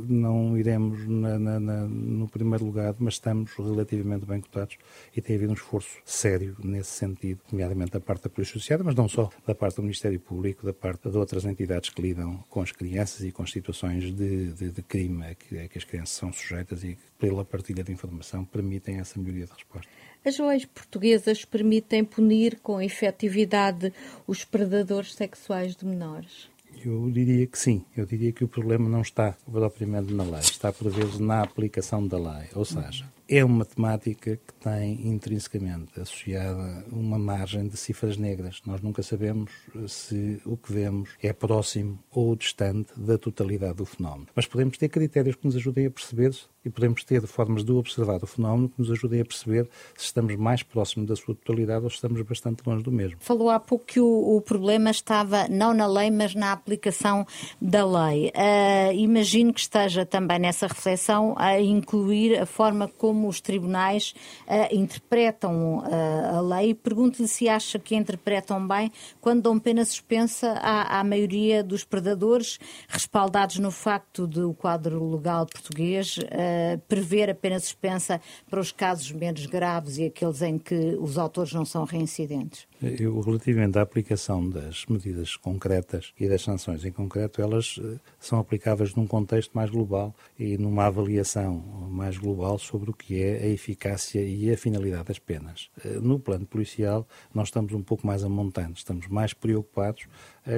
não 0.08 0.56
iremos 0.56 1.06
na, 1.08 1.38
na, 1.38 1.60
na, 1.60 1.86
no 1.86 2.28
primeiro 2.28 2.64
lugar, 2.64 2.94
mas 2.98 3.14
estamos 3.14 3.52
relativamente 3.52 4.26
bem 4.26 4.40
cotados 4.40 4.76
e 5.16 5.20
tem 5.20 5.36
havido 5.36 5.52
um 5.52 5.54
esforço 5.54 5.98
sério 6.04 6.56
nesse 6.62 6.90
sentido, 6.90 7.40
nomeadamente 7.50 7.92
da 7.92 8.00
parte 8.00 8.24
da 8.24 8.30
Polícia 8.30 8.56
Associada, 8.56 8.84
mas 8.84 8.94
não 8.94 9.08
só 9.08 9.30
da 9.46 9.54
parte 9.54 9.76
do 9.76 9.82
Ministério 9.82 10.18
Público, 10.20 10.64
da 10.66 10.72
parte 10.72 11.10
de 11.10 11.16
outras 11.16 11.44
entidades 11.44 11.90
que 11.90 12.02
lidam 12.02 12.44
com 12.48 12.60
as 12.60 12.72
crianças 12.72 13.22
e 13.22 13.32
com 13.32 13.46
situações 13.46 14.14
de, 14.14 14.52
de, 14.52 14.70
de 14.70 14.82
crime 14.82 15.26
a 15.26 15.34
que, 15.34 15.58
a 15.58 15.68
que 15.68 15.78
as 15.78 15.84
crianças 15.84 16.16
são 16.16 16.32
sujeitas 16.32 16.84
e 16.84 16.94
que, 16.94 17.02
pela 17.18 17.44
partilha 17.44 17.84
de 17.84 17.92
informação, 17.92 18.44
permitem 18.44 18.98
essa 18.98 19.18
melhoria 19.18 19.46
de 19.46 19.52
resposta. 19.52 19.88
As 20.24 20.38
leis 20.38 20.64
portuguesas 20.64 21.44
permitem 21.44 22.04
punir 22.04 22.60
com 22.62 22.80
efetividade 22.80 23.92
os 24.26 24.44
predadores 24.44 25.14
sexuais 25.14 25.74
de 25.74 25.84
menores? 25.84 26.48
Eu 26.84 27.10
diria 27.10 27.46
que 27.46 27.58
sim. 27.58 27.84
Eu 27.96 28.06
diria 28.06 28.32
que 28.32 28.44
o 28.44 28.48
problema 28.48 28.88
não 28.88 29.02
está 29.02 29.36
propriamente 29.50 30.12
na 30.12 30.24
lei, 30.24 30.40
está 30.40 30.72
por 30.72 30.90
vezes 30.90 31.18
na 31.18 31.42
aplicação 31.42 32.06
da 32.06 32.18
lei. 32.18 32.48
Ou 32.54 32.64
seja, 32.64 33.04
é 33.28 33.44
uma 33.44 33.64
temática 33.64 34.36
que 34.36 34.54
tem 34.60 35.08
intrinsecamente 35.08 36.00
associada 36.00 36.84
uma 36.90 37.18
margem 37.18 37.68
de 37.68 37.76
cifras 37.76 38.16
negras. 38.16 38.60
Nós 38.66 38.80
nunca 38.80 39.02
sabemos 39.02 39.50
se 39.88 40.40
o 40.44 40.56
que 40.56 40.72
vemos 40.72 41.10
é 41.22 41.32
próximo 41.32 41.98
ou 42.10 42.34
distante 42.36 42.92
da 42.96 43.16
totalidade 43.18 43.74
do 43.74 43.84
fenómeno. 43.84 44.28
Mas 44.34 44.46
podemos 44.46 44.76
ter 44.76 44.88
critérios 44.88 45.36
que 45.36 45.46
nos 45.46 45.56
ajudem 45.56 45.86
a 45.86 45.90
perceber 45.90 46.32
e 46.64 46.70
podemos 46.70 47.02
ter 47.04 47.20
formas 47.26 47.64
de 47.64 47.72
observar 47.72 48.22
o 48.22 48.26
fenómeno 48.26 48.68
que 48.68 48.78
nos 48.78 48.90
ajudem 48.90 49.20
a 49.20 49.24
perceber 49.24 49.68
se 49.96 50.04
estamos 50.04 50.36
mais 50.36 50.62
próximos 50.62 51.08
da 51.08 51.16
sua 51.16 51.34
totalidade 51.34 51.84
ou 51.84 51.90
se 51.90 51.96
estamos 51.96 52.20
bastante 52.22 52.62
longe 52.64 52.84
do 52.84 52.92
mesmo. 52.92 53.16
Falou 53.20 53.50
há 53.50 53.58
pouco 53.58 53.84
que 53.84 54.00
o, 54.00 54.36
o 54.36 54.40
problema 54.40 54.90
estava 54.90 55.48
não 55.48 55.74
na 55.74 55.86
lei, 55.86 56.10
mas 56.10 56.34
na 56.34 56.52
aplicação 56.52 57.26
da 57.60 57.84
lei. 57.84 58.28
Uh, 58.28 58.92
imagino 58.94 59.52
que 59.52 59.60
esteja 59.60 60.06
também 60.06 60.38
nessa 60.38 60.66
reflexão 60.66 61.34
a 61.36 61.60
incluir 61.60 62.38
a 62.38 62.46
forma 62.46 62.86
como 62.86 63.11
como 63.12 63.28
os 63.28 63.42
tribunais 63.42 64.14
uh, 64.48 64.74
interpretam 64.74 65.80
uh, 65.80 66.38
a 66.38 66.40
lei. 66.40 66.74
Pergunto-lhe 66.74 67.28
se 67.28 67.46
acha 67.46 67.78
que 67.78 67.94
interpretam 67.94 68.66
bem 68.66 68.90
quando 69.20 69.42
dão 69.42 69.58
pena 69.58 69.84
suspensa 69.84 70.52
à, 70.62 70.98
à 70.98 71.04
maioria 71.04 71.62
dos 71.62 71.84
predadores, 71.84 72.58
respaldados 72.88 73.58
no 73.58 73.70
facto 73.70 74.26
de 74.26 74.40
o 74.40 74.54
quadro 74.54 75.14
legal 75.14 75.44
português 75.44 76.16
uh, 76.16 76.78
prever 76.88 77.28
a 77.28 77.34
pena 77.34 77.60
suspensa 77.60 78.18
para 78.48 78.60
os 78.60 78.72
casos 78.72 79.12
menos 79.12 79.44
graves 79.44 79.98
e 79.98 80.06
aqueles 80.06 80.40
em 80.40 80.56
que 80.56 80.96
os 80.98 81.18
autores 81.18 81.52
não 81.52 81.66
são 81.66 81.84
reincidentes. 81.84 82.66
Eu, 82.82 83.20
relativamente 83.20 83.78
à 83.78 83.82
aplicação 83.82 84.48
das 84.48 84.84
medidas 84.86 85.36
concretas 85.36 86.12
e 86.18 86.28
das 86.28 86.42
sanções 86.42 86.84
em 86.84 86.90
concreto, 86.90 87.40
elas 87.40 87.78
são 88.18 88.38
aplicáveis 88.38 88.94
num 88.94 89.06
contexto 89.06 89.52
mais 89.52 89.70
global 89.70 90.14
e 90.38 90.58
numa 90.58 90.86
avaliação 90.86 91.58
mais 91.90 92.18
global 92.18 92.58
sobre 92.58 92.90
o 92.90 92.94
que 92.94 93.22
é 93.22 93.44
a 93.44 93.46
eficácia 93.46 94.20
e 94.20 94.50
a 94.50 94.56
finalidade 94.56 95.04
das 95.04 95.18
penas. 95.18 95.70
Eh, 95.84 95.98
no 96.00 96.18
plano 96.18 96.44
policial, 96.44 97.06
nós 97.32 97.48
estamos 97.48 97.72
um 97.72 97.82
pouco 97.82 98.06
mais 98.06 98.24
amontantes, 98.24 98.78
estamos 98.78 99.06
mais 99.06 99.32
preocupados 99.32 100.06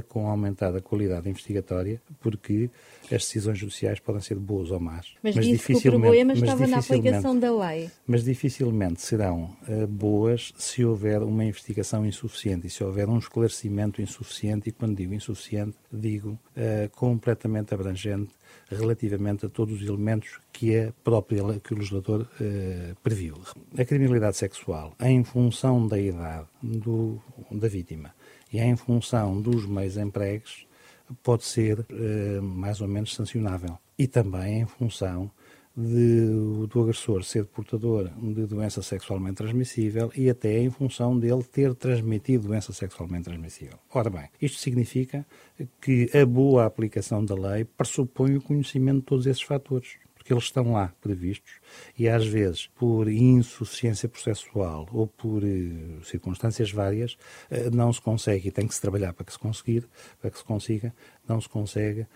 com 0.09 0.27
aumentar 0.29 0.75
a 0.75 0.81
qualidade 0.81 1.29
investigatória, 1.29 2.01
porque 2.21 2.71
as 3.05 3.23
decisões 3.23 3.59
judiciais 3.59 4.01
podem 4.01 4.21
ser 4.21 4.37
boas 4.37 4.71
ou 4.71 4.81
más. 4.81 5.15
Mas, 5.23 5.37
mas 5.37 5.47
dificilmente, 5.47 5.89
o 5.89 6.01
problema 6.01 6.33
estava 6.33 6.67
na 6.67 6.79
aplicação 6.79 7.39
da 7.39 7.55
lei. 7.55 7.91
Mas 8.07 8.25
dificilmente 8.25 9.03
serão 9.03 9.57
uh, 9.69 9.87
boas 9.87 10.53
se 10.57 10.85
houver 10.85 11.23
uma 11.23 11.45
investigação 11.45 12.07
insuficiente 12.07 12.67
e 12.67 12.71
se 12.71 12.83
houver 12.83 13.09
um 13.09 13.19
esclarecimento 13.19 14.01
insuficiente, 14.01 14.69
e 14.69 14.73
quando 14.73 14.97
digo 14.97 15.13
insuficiente, 15.13 15.77
digo 15.93 16.31
uh, 16.31 16.89
completamente 16.93 17.75
abrangente 17.75 18.31
relativamente 18.71 19.47
a 19.47 19.49
todos 19.49 19.81
os 19.81 19.87
elementos 19.87 20.41
que 20.53 20.79
a 20.79 20.93
própria 21.03 21.43
que 21.61 21.75
o 21.75 21.77
legislador 21.77 22.23
uh, 22.23 22.95
previu. 23.03 23.37
A 23.77 23.85
criminalidade 23.85 24.37
sexual, 24.37 24.95
em 25.01 25.23
função 25.25 25.87
da 25.87 25.99
idade 25.99 26.47
do, 26.63 27.21
da 27.51 27.69
vítima, 27.69 28.15
e 28.55 28.61
em 28.61 28.77
função 28.77 29.43
dos 29.43 29.67
meios 29.67 29.97
empregos 29.97 30.65
pode 31.25 31.43
ser 31.43 31.85
eh, 31.91 32.41
mais 32.41 32.81
ou 32.81 32.87
menos 32.87 33.13
sancionável. 33.13 33.77
E 33.99 34.07
também 34.07 34.61
em 34.61 34.67
função 34.67 35.29
de, 35.77 36.67
do 36.69 36.83
agressor 36.83 37.25
ser 37.25 37.47
portador 37.47 38.09
de 38.17 38.47
doença 38.47 38.81
sexualmente 38.81 39.39
transmissível 39.39 40.13
e 40.17 40.31
até 40.31 40.57
em 40.61 40.71
função 40.71 41.19
dele 41.19 41.43
ter 41.43 41.75
transmitido 41.75 42.47
doença 42.47 42.73
sexualmente 42.73 43.25
transmissível. 43.25 43.77
Ora 43.93 44.09
bem, 44.09 44.29
isto 44.41 44.61
significa 44.61 45.27
que 45.81 46.09
a 46.17 46.25
boa 46.25 46.65
aplicação 46.65 47.25
da 47.25 47.35
lei 47.35 47.65
pressupõe 47.65 48.37
o 48.37 48.41
conhecimento 48.41 48.99
de 48.99 49.07
todos 49.07 49.27
esses 49.27 49.43
fatores 49.43 49.97
porque 50.25 50.33
eles 50.33 50.45
estão 50.45 50.73
lá 50.73 50.91
previstos 51.03 51.61
e 51.99 52.09
às 52.09 52.27
vezes 52.27 52.67
por 52.67 53.09
insuficiência 53.09 54.09
processual 54.09 54.89
ou 54.91 55.07
por 55.07 55.45
uh, 55.45 56.03
circunstâncias 56.03 56.73
várias 56.73 57.13
uh, 57.13 57.71
não 57.71 57.93
se 57.93 58.01
consegue 58.01 58.49
e 58.49 58.51
tem 58.51 58.67
que 58.67 58.75
se 58.75 58.81
trabalhar 58.81 59.13
para 59.13 59.27
que 59.27 59.33
se 59.33 59.39
conseguir, 59.39 59.87
para 60.23 60.31
que 60.31 60.39
se 60.39 60.45
consiga, 60.45 60.95
não 61.29 61.39
se 61.43 61.49
consegue 61.49 62.07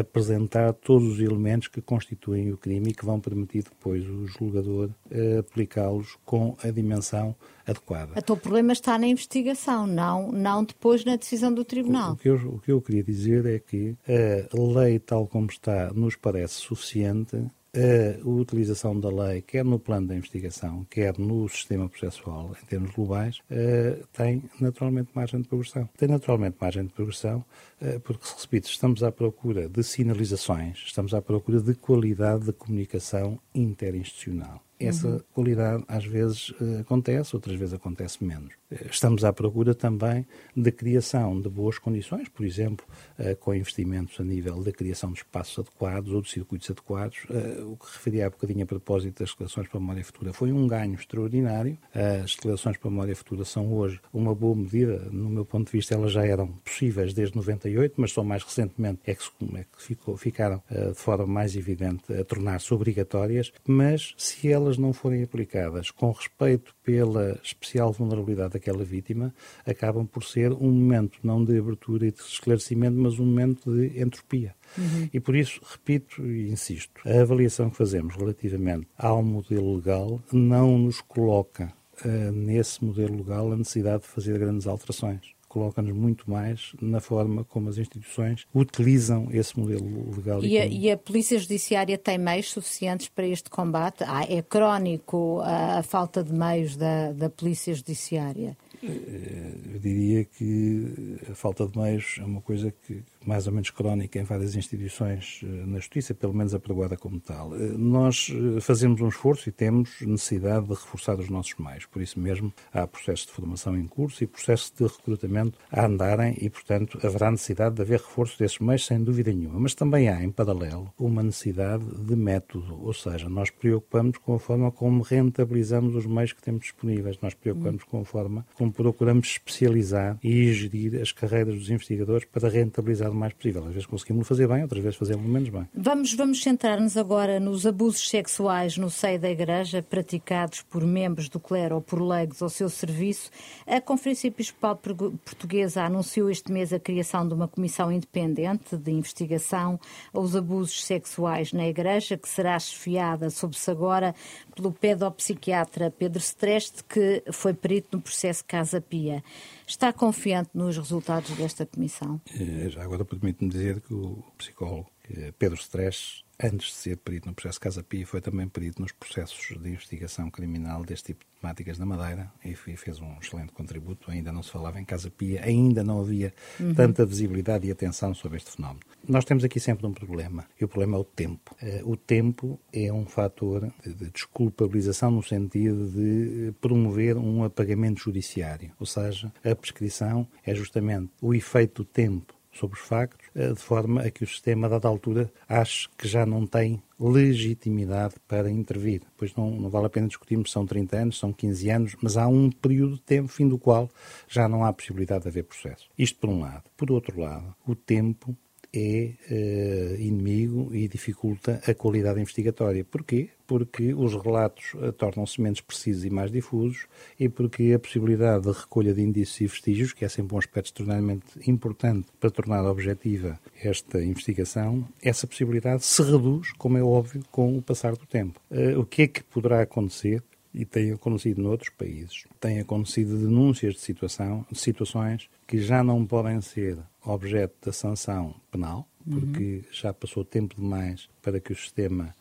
apresentar 0.00 0.72
todos 0.74 1.08
os 1.08 1.20
elementos 1.20 1.68
que 1.68 1.80
constituem 1.80 2.52
o 2.52 2.56
crime 2.56 2.90
e 2.90 2.94
que 2.94 3.04
vão 3.04 3.18
permitir 3.18 3.64
depois 3.64 4.06
o 4.08 4.26
julgador 4.26 4.90
aplicá-los 5.38 6.18
com 6.24 6.56
a 6.62 6.70
dimensão 6.70 7.34
adequada. 7.66 8.12
Então 8.16 8.36
o 8.36 8.38
problema 8.38 8.72
está 8.72 8.98
na 8.98 9.06
investigação, 9.06 9.86
não, 9.86 10.30
não 10.30 10.64
depois 10.64 11.04
na 11.04 11.16
decisão 11.16 11.52
do 11.52 11.64
tribunal. 11.64 12.10
O, 12.10 12.14
o, 12.14 12.16
que 12.16 12.28
eu, 12.28 12.34
o 12.34 12.58
que 12.60 12.72
eu 12.72 12.82
queria 12.82 13.02
dizer 13.02 13.46
é 13.46 13.58
que 13.58 13.96
a 14.06 14.80
lei 14.80 14.98
tal 14.98 15.26
como 15.26 15.46
está 15.46 15.92
nos 15.94 16.16
parece 16.16 16.54
suficiente 16.54 17.42
a 17.74 18.28
utilização 18.28 18.98
da 18.98 19.08
lei, 19.08 19.42
quer 19.42 19.64
no 19.64 19.78
plano 19.78 20.08
da 20.08 20.16
investigação, 20.16 20.84
quer 20.90 21.16
no 21.18 21.48
sistema 21.48 21.88
processual, 21.88 22.56
em 22.60 22.66
termos 22.66 22.90
globais, 22.90 23.38
uh, 23.50 24.06
tem 24.12 24.42
naturalmente 24.60 25.10
margem 25.14 25.40
de 25.40 25.48
progressão. 25.48 25.88
Tem 25.96 26.08
naturalmente 26.08 26.56
margem 26.60 26.84
de 26.84 26.92
progressão 26.92 27.44
uh, 27.80 28.00
porque, 28.00 28.26
se 28.26 28.42
repito, 28.42 28.68
estamos 28.68 29.02
à 29.02 29.12
procura 29.12 29.68
de 29.68 29.82
sinalizações, 29.82 30.82
estamos 30.86 31.14
à 31.14 31.22
procura 31.22 31.60
de 31.60 31.74
qualidade 31.74 32.46
de 32.46 32.52
comunicação 32.52 33.38
interinstitucional. 33.54 34.62
Essa 34.80 35.08
uhum. 35.08 35.20
qualidade 35.34 35.84
às 35.86 36.06
vezes 36.06 36.50
uh, 36.50 36.80
acontece, 36.80 37.36
outras 37.36 37.58
vezes 37.58 37.74
acontece 37.74 38.24
menos. 38.24 38.54
Uh, 38.70 38.86
estamos 38.90 39.24
à 39.24 39.32
procura 39.32 39.74
também 39.74 40.26
de 40.56 40.72
criação 40.72 41.38
de 41.38 41.50
boas 41.50 41.78
condições, 41.78 42.30
por 42.30 42.46
exemplo, 42.46 42.86
uh, 43.18 43.36
com 43.36 43.54
investimentos 43.54 44.18
a 44.18 44.24
nível 44.24 44.62
da 44.62 44.72
criação 44.72 45.12
de 45.12 45.18
espaços 45.18 45.58
adequados 45.58 46.12
ou 46.12 46.22
de 46.22 46.30
circuitos 46.30 46.70
adequados. 46.70 47.18
o 47.66 47.76
que 47.76 47.86
referi 47.92 48.22
há 48.22 48.30
bocadinho 48.30 48.64
a 48.64 48.66
propósito 48.66 49.18
das 49.18 49.30
declarações 49.30 49.68
para 49.68 49.76
a 49.76 49.80
memória 49.80 50.04
futura 50.04 50.32
foi 50.32 50.50
um 50.50 50.66
ganho 50.66 50.94
extraordinário. 50.94 51.76
As 52.22 52.34
declarações 52.34 52.78
para 52.78 52.88
a 52.88 52.90
memória 52.90 53.14
futura 53.14 53.44
são 53.44 53.72
hoje 53.74 54.00
uma 54.12 54.34
boa 54.34 54.56
medida, 54.56 55.08
no 55.10 55.28
meu 55.28 55.44
ponto 55.44 55.66
de 55.66 55.72
vista, 55.72 55.94
elas 55.94 56.12
já 56.12 56.24
eram 56.24 56.48
possíveis 56.48 57.12
desde 57.12 57.36
98, 57.36 57.94
mas 57.98 58.12
só 58.12 58.24
mais 58.24 58.42
recentemente 58.42 59.00
é 59.04 59.14
que, 59.14 59.22
é 59.56 59.64
que 59.64 59.82
ficou, 59.82 60.16
ficaram 60.16 60.62
de 60.70 60.94
forma 60.94 61.26
mais 61.26 61.54
evidente 61.56 62.12
a 62.12 62.24
tornar-se 62.24 62.72
obrigatórias, 62.72 63.52
mas 63.66 64.14
se 64.16 64.50
elas 64.50 64.69
elas 64.70 64.78
não 64.78 64.92
forem 64.92 65.22
aplicadas 65.22 65.90
com 65.90 66.12
respeito 66.12 66.74
pela 66.84 67.38
especial 67.42 67.92
vulnerabilidade 67.92 68.52
daquela 68.52 68.84
vítima, 68.84 69.34
acabam 69.66 70.06
por 70.06 70.22
ser 70.22 70.52
um 70.52 70.70
momento 70.70 71.18
não 71.22 71.44
de 71.44 71.58
abertura 71.58 72.06
e 72.06 72.12
de 72.12 72.20
esclarecimento, 72.20 72.96
mas 72.96 73.18
um 73.18 73.26
momento 73.26 73.70
de 73.72 74.00
entropia. 74.00 74.54
Uhum. 74.78 75.08
E 75.12 75.18
por 75.18 75.34
isso, 75.34 75.60
repito 75.64 76.24
e 76.24 76.50
insisto, 76.50 77.00
a 77.04 77.20
avaliação 77.20 77.68
que 77.68 77.76
fazemos 77.76 78.14
relativamente 78.14 78.86
ao 78.96 79.22
modelo 79.22 79.74
legal 79.76 80.22
não 80.32 80.78
nos 80.78 81.00
coloca 81.00 81.72
uh, 82.04 82.32
nesse 82.32 82.84
modelo 82.84 83.16
legal 83.16 83.52
a 83.52 83.56
necessidade 83.56 84.02
de 84.02 84.08
fazer 84.08 84.38
grandes 84.38 84.66
alterações 84.66 85.39
coloca-nos 85.50 85.92
muito 85.92 86.30
mais 86.30 86.72
na 86.80 87.00
forma 87.00 87.42
como 87.44 87.68
as 87.68 87.76
instituições 87.76 88.46
utilizam 88.54 89.28
esse 89.32 89.58
modelo 89.58 90.14
legal. 90.16 90.42
E, 90.44 90.52
e, 90.52 90.58
a, 90.58 90.66
e 90.66 90.90
a, 90.92 90.96
Polícia 90.96 91.36
Judiciária 91.38 91.98
tem 91.98 92.16
meios 92.16 92.50
suficientes 92.52 93.08
para 93.08 93.26
este 93.26 93.50
combate? 93.50 94.04
Ah, 94.06 94.24
é 94.28 94.40
crónico 94.42 95.40
a, 95.40 95.80
a 95.80 95.82
falta 95.82 96.22
de 96.22 96.32
meios 96.32 96.76
da, 96.76 97.12
da 97.12 97.28
Polícia 97.28 97.74
Judiciária? 97.74 98.56
Eu 98.82 99.78
diria 99.78 100.24
que 100.24 101.18
a 101.30 101.34
falta 101.34 101.66
de 101.66 101.76
meios 101.76 102.16
é 102.18 102.24
uma 102.24 102.40
coisa 102.40 102.70
que 102.70 103.02
mais 103.26 103.46
ou 103.46 103.52
menos 103.52 103.70
crónica 103.70 104.18
em 104.18 104.24
várias 104.24 104.54
instituições 104.54 105.40
eh, 105.42 105.46
na 105.66 105.78
Justiça, 105.78 106.14
pelo 106.14 106.34
menos 106.34 106.54
apregoada 106.54 106.96
como 106.96 107.20
tal. 107.20 107.54
Eh, 107.54 107.72
nós 107.76 108.30
eh, 108.30 108.60
fazemos 108.60 109.00
um 109.00 109.08
esforço 109.08 109.48
e 109.48 109.52
temos 109.52 110.00
necessidade 110.00 110.66
de 110.66 110.74
reforçar 110.74 111.18
os 111.18 111.28
nossos 111.28 111.54
meios. 111.58 111.86
Por 111.86 112.00
isso 112.00 112.18
mesmo, 112.18 112.52
há 112.72 112.86
processos 112.86 113.26
de 113.26 113.32
formação 113.32 113.76
em 113.76 113.86
curso 113.86 114.24
e 114.24 114.26
processos 114.26 114.70
de 114.70 114.84
recrutamento 114.84 115.58
a 115.70 115.86
andarem 115.86 116.36
e, 116.40 116.48
portanto, 116.48 116.98
haverá 117.02 117.30
necessidade 117.30 117.74
de 117.74 117.82
haver 117.82 118.00
reforço 118.00 118.38
desses 118.38 118.58
meios, 118.58 118.86
sem 118.86 119.02
dúvida 119.02 119.32
nenhuma. 119.32 119.60
Mas 119.60 119.74
também 119.74 120.08
há, 120.08 120.22
em 120.22 120.30
paralelo, 120.30 120.92
uma 120.98 121.22
necessidade 121.22 121.84
de 121.84 122.16
método, 122.16 122.82
ou 122.82 122.92
seja, 122.94 123.28
nós 123.28 123.50
preocupamos 123.50 124.18
com 124.18 124.34
a 124.34 124.38
forma 124.38 124.70
como 124.70 125.02
rentabilizamos 125.02 125.94
os 125.94 126.06
meios 126.06 126.32
que 126.32 126.42
temos 126.42 126.62
disponíveis, 126.62 127.18
nós 127.20 127.34
preocupamos 127.34 127.84
com 127.84 128.00
a 128.00 128.04
forma 128.04 128.46
como 128.54 128.72
procuramos 128.72 129.28
especializar 129.28 130.18
e 130.22 130.52
gerir 130.52 131.00
as 131.00 131.12
carreiras 131.12 131.54
dos 131.54 131.70
investigadores 131.70 132.24
para 132.24 132.48
rentabilizar 132.48 133.09
mais 133.14 133.32
possível. 133.32 133.64
Às 133.66 133.72
vezes 133.72 133.86
conseguimos 133.86 134.26
fazer 134.26 134.46
bem, 134.46 134.62
outras 134.62 134.82
vezes 134.82 134.98
fazemos 134.98 135.26
menos 135.26 135.48
bem. 135.48 135.68
Vamos, 135.74 136.14
vamos 136.14 136.42
centrar-nos 136.42 136.96
agora 136.96 137.38
nos 137.40 137.66
abusos 137.66 138.08
sexuais 138.08 138.76
no 138.76 138.90
seio 138.90 139.18
da 139.18 139.30
Igreja 139.30 139.82
praticados 139.82 140.62
por 140.62 140.84
membros 140.84 141.28
do 141.28 141.40
clero 141.40 141.76
ou 141.76 141.80
por 141.80 142.00
leigos 142.00 142.42
ao 142.42 142.48
seu 142.48 142.68
serviço. 142.68 143.30
A 143.66 143.80
Conferência 143.80 144.28
Episcopal 144.28 144.76
Portuguesa 144.76 145.82
anunciou 145.82 146.30
este 146.30 146.52
mês 146.52 146.72
a 146.72 146.78
criação 146.78 147.26
de 147.26 147.34
uma 147.34 147.48
comissão 147.48 147.90
independente 147.90 148.76
de 148.76 148.90
investigação 148.90 149.78
aos 150.12 150.34
abusos 150.36 150.84
sexuais 150.84 151.52
na 151.52 151.66
Igreja, 151.66 152.16
que 152.16 152.28
será 152.28 152.58
chefiada, 152.58 153.30
soube-se 153.30 153.70
agora, 153.70 154.14
pelo 154.54 154.72
pedopsiquiatra 154.72 155.90
Pedro 155.90 156.20
Streste, 156.20 156.84
que 156.84 157.22
foi 157.32 157.54
perito 157.54 157.96
no 157.96 158.02
processo 158.02 158.44
Casa 158.44 158.80
Pia. 158.80 159.22
Está 159.70 159.92
confiante 159.92 160.50
nos 160.52 160.76
resultados 160.76 161.30
desta 161.36 161.64
comissão? 161.64 162.20
Eh, 162.34 162.68
já 162.70 162.82
agora 162.82 163.04
permite-me 163.04 163.48
dizer 163.48 163.80
que 163.80 163.94
o 163.94 164.20
psicólogo 164.36 164.90
Pedro 165.38 165.56
Streste 165.60 166.24
antes 166.42 166.68
de 166.68 166.74
ser 166.74 166.96
perito 166.96 167.28
no 167.28 167.34
processo 167.34 167.60
Casa 167.60 167.82
Pia, 167.82 168.06
foi 168.06 168.20
também 168.20 168.48
perito 168.48 168.80
nos 168.80 168.92
processos 168.92 169.56
de 169.60 169.68
investigação 169.68 170.30
criminal 170.30 170.84
deste 170.84 171.06
tipo 171.06 171.24
de 171.24 171.40
temáticas 171.40 171.78
na 171.78 171.86
Madeira 171.86 172.30
e 172.44 172.54
fez 172.54 173.00
um 173.00 173.18
excelente 173.20 173.52
contributo. 173.52 174.10
Ainda 174.10 174.32
não 174.32 174.42
se 174.42 174.50
falava 174.50 174.80
em 174.80 174.84
Casa 174.84 175.10
Pia, 175.10 175.42
ainda 175.44 175.82
não 175.82 176.00
havia 176.00 176.32
uhum. 176.58 176.74
tanta 176.74 177.04
visibilidade 177.04 177.66
e 177.66 177.70
atenção 177.70 178.14
sobre 178.14 178.38
este 178.38 178.52
fenómeno. 178.52 178.80
Nós 179.06 179.24
temos 179.24 179.44
aqui 179.44 179.60
sempre 179.60 179.86
um 179.86 179.92
problema, 179.92 180.46
e 180.60 180.64
o 180.64 180.68
problema 180.68 180.96
é 180.96 181.00
o 181.00 181.04
tempo. 181.04 181.56
Eh, 181.62 181.82
o 181.84 181.96
tempo 181.96 182.58
é 182.72 182.92
um 182.92 183.06
fator 183.06 183.72
de 183.84 184.10
desculpabilização 184.10 185.10
no 185.10 185.22
sentido 185.22 185.88
de 185.90 186.52
promover 186.60 187.16
um 187.16 187.44
apagamento 187.44 188.00
judiciário, 188.00 188.72
ou 188.78 188.86
seja, 188.86 189.32
a 189.44 189.54
prescrição 189.54 190.26
é 190.44 190.54
justamente 190.54 191.10
o 191.20 191.34
efeito 191.34 191.82
do 191.82 191.84
tempo 191.84 192.34
sobre 192.52 192.78
os 192.78 192.84
factos, 192.84 193.19
eh, 193.19 193.19
de 193.34 193.60
forma 193.60 194.02
a 194.02 194.10
que 194.10 194.24
o 194.24 194.26
sistema, 194.26 194.66
a 194.66 194.70
dada 194.70 194.88
altura, 194.88 195.32
ache 195.48 195.88
que 195.96 196.08
já 196.08 196.26
não 196.26 196.46
tem 196.46 196.82
legitimidade 196.98 198.14
para 198.28 198.50
intervir. 198.50 199.02
Pois 199.16 199.34
não, 199.34 199.50
não 199.50 199.70
vale 199.70 199.86
a 199.86 199.90
pena 199.90 200.08
discutirmos 200.08 200.50
se 200.50 200.54
são 200.54 200.66
30 200.66 200.96
anos, 200.96 201.18
são 201.18 201.32
15 201.32 201.70
anos, 201.70 201.96
mas 202.02 202.16
há 202.16 202.26
um 202.26 202.50
período 202.50 202.94
de 202.94 203.02
tempo, 203.02 203.28
fim 203.28 203.48
do 203.48 203.58
qual 203.58 203.88
já 204.28 204.48
não 204.48 204.64
há 204.64 204.72
possibilidade 204.72 205.22
de 205.22 205.28
haver 205.28 205.44
processo. 205.44 205.88
Isto 205.96 206.18
por 206.18 206.30
um 206.30 206.40
lado. 206.40 206.64
Por 206.76 206.90
outro 206.90 207.20
lado, 207.20 207.54
o 207.66 207.74
tempo 207.74 208.36
é 208.72 209.12
uh, 209.30 210.00
inimigo 210.00 210.74
e 210.74 210.86
dificulta 210.86 211.60
a 211.66 211.74
qualidade 211.74 212.20
investigatória. 212.20 212.84
Porquê? 212.84 213.30
Porque 213.46 213.92
os 213.92 214.14
relatos 214.14 214.74
uh, 214.74 214.92
tornam-se 214.92 215.40
menos 215.40 215.60
precisos 215.60 216.04
e 216.04 216.10
mais 216.10 216.30
difusos 216.30 216.86
e 217.18 217.28
porque 217.28 217.72
a 217.74 217.78
possibilidade 217.78 218.44
de 218.44 218.52
recolha 218.52 218.94
de 218.94 219.02
indícios 219.02 219.40
e 219.40 219.46
vestígios, 219.46 219.92
que 219.92 220.04
é 220.04 220.08
sempre 220.08 220.34
um 220.34 220.38
aspecto 220.38 220.66
extremamente 220.66 221.50
importante 221.50 222.08
para 222.20 222.30
tornar 222.30 222.64
objetiva 222.64 223.38
esta 223.60 224.02
investigação, 224.02 224.86
essa 225.02 225.26
possibilidade 225.26 225.84
se 225.84 226.02
reduz, 226.02 226.52
como 226.52 226.78
é 226.78 226.82
óbvio, 226.82 227.22
com 227.30 227.58
o 227.58 227.62
passar 227.62 227.96
do 227.96 228.06
tempo. 228.06 228.40
Uh, 228.50 228.78
o 228.78 228.84
que 228.86 229.02
é 229.02 229.06
que 229.08 229.24
poderá 229.24 229.62
acontecer? 229.62 230.22
E 230.52 230.64
tem 230.64 230.92
acontecido 230.92 231.40
noutros 231.40 231.70
países. 231.70 232.24
Tem 232.40 232.60
acontecido 232.60 233.16
denúncias 233.16 233.74
de, 233.74 233.80
situação, 233.80 234.44
de 234.50 234.58
situações 234.58 235.28
que 235.46 235.58
já 235.60 235.82
não 235.82 236.04
podem 236.04 236.40
ser 236.40 236.78
objeto 237.04 237.54
da 237.66 237.72
sanção 237.72 238.34
penal, 238.50 238.86
porque 239.08 239.56
uhum. 239.56 239.72
já 239.72 239.92
passou 239.92 240.24
tempo 240.24 240.54
demais 240.54 241.08
para 241.22 241.40
que 241.40 241.52
o 241.52 241.56
sistema 241.56 242.14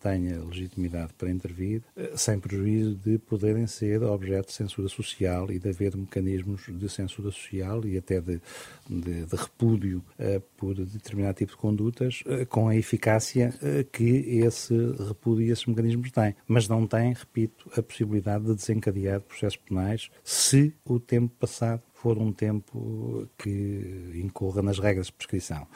tenha 0.00 0.42
legitimidade 0.42 1.12
para 1.14 1.30
intervir, 1.30 1.82
uh, 1.96 2.16
sem 2.16 2.38
prejuízo 2.38 2.94
de 2.96 3.18
poderem 3.18 3.66
ser 3.66 4.02
objeto 4.02 4.48
de 4.48 4.54
censura 4.54 4.88
social 4.88 5.50
e 5.50 5.58
de 5.58 5.68
haver 5.68 5.96
mecanismos 5.96 6.62
de 6.68 6.88
censura 6.88 7.30
social 7.30 7.84
e 7.84 7.98
até 7.98 8.20
de, 8.20 8.40
de, 8.88 9.24
de 9.24 9.36
repúdio 9.36 10.02
uh, 10.18 10.40
por 10.56 10.74
determinado 10.74 11.36
tipo 11.36 11.52
de 11.52 11.58
condutas, 11.58 12.22
com 12.48 12.68
a 12.68 12.76
eficácia 12.76 13.54
que 13.92 14.40
esse 14.44 14.74
repúdio 15.08 15.46
e 15.46 15.50
esses 15.50 15.66
mecanismos 15.66 16.10
têm. 16.10 16.34
Mas 16.46 16.68
não 16.68 16.86
têm, 16.86 17.12
repito, 17.12 17.70
a 17.76 17.82
possibilidade 17.82 18.44
de 18.44 18.54
desencadear 18.54 19.20
processos 19.20 19.56
penais 19.56 20.10
se 20.24 20.74
o 20.84 20.98
tempo 20.98 21.34
passado 21.38 21.82
for 22.06 22.18
um 22.18 22.32
tempo 22.32 23.28
que 23.36 24.12
incorra 24.14 24.62
nas 24.62 24.78
regras 24.78 25.06
de 25.06 25.12
prescrição. 25.12 25.66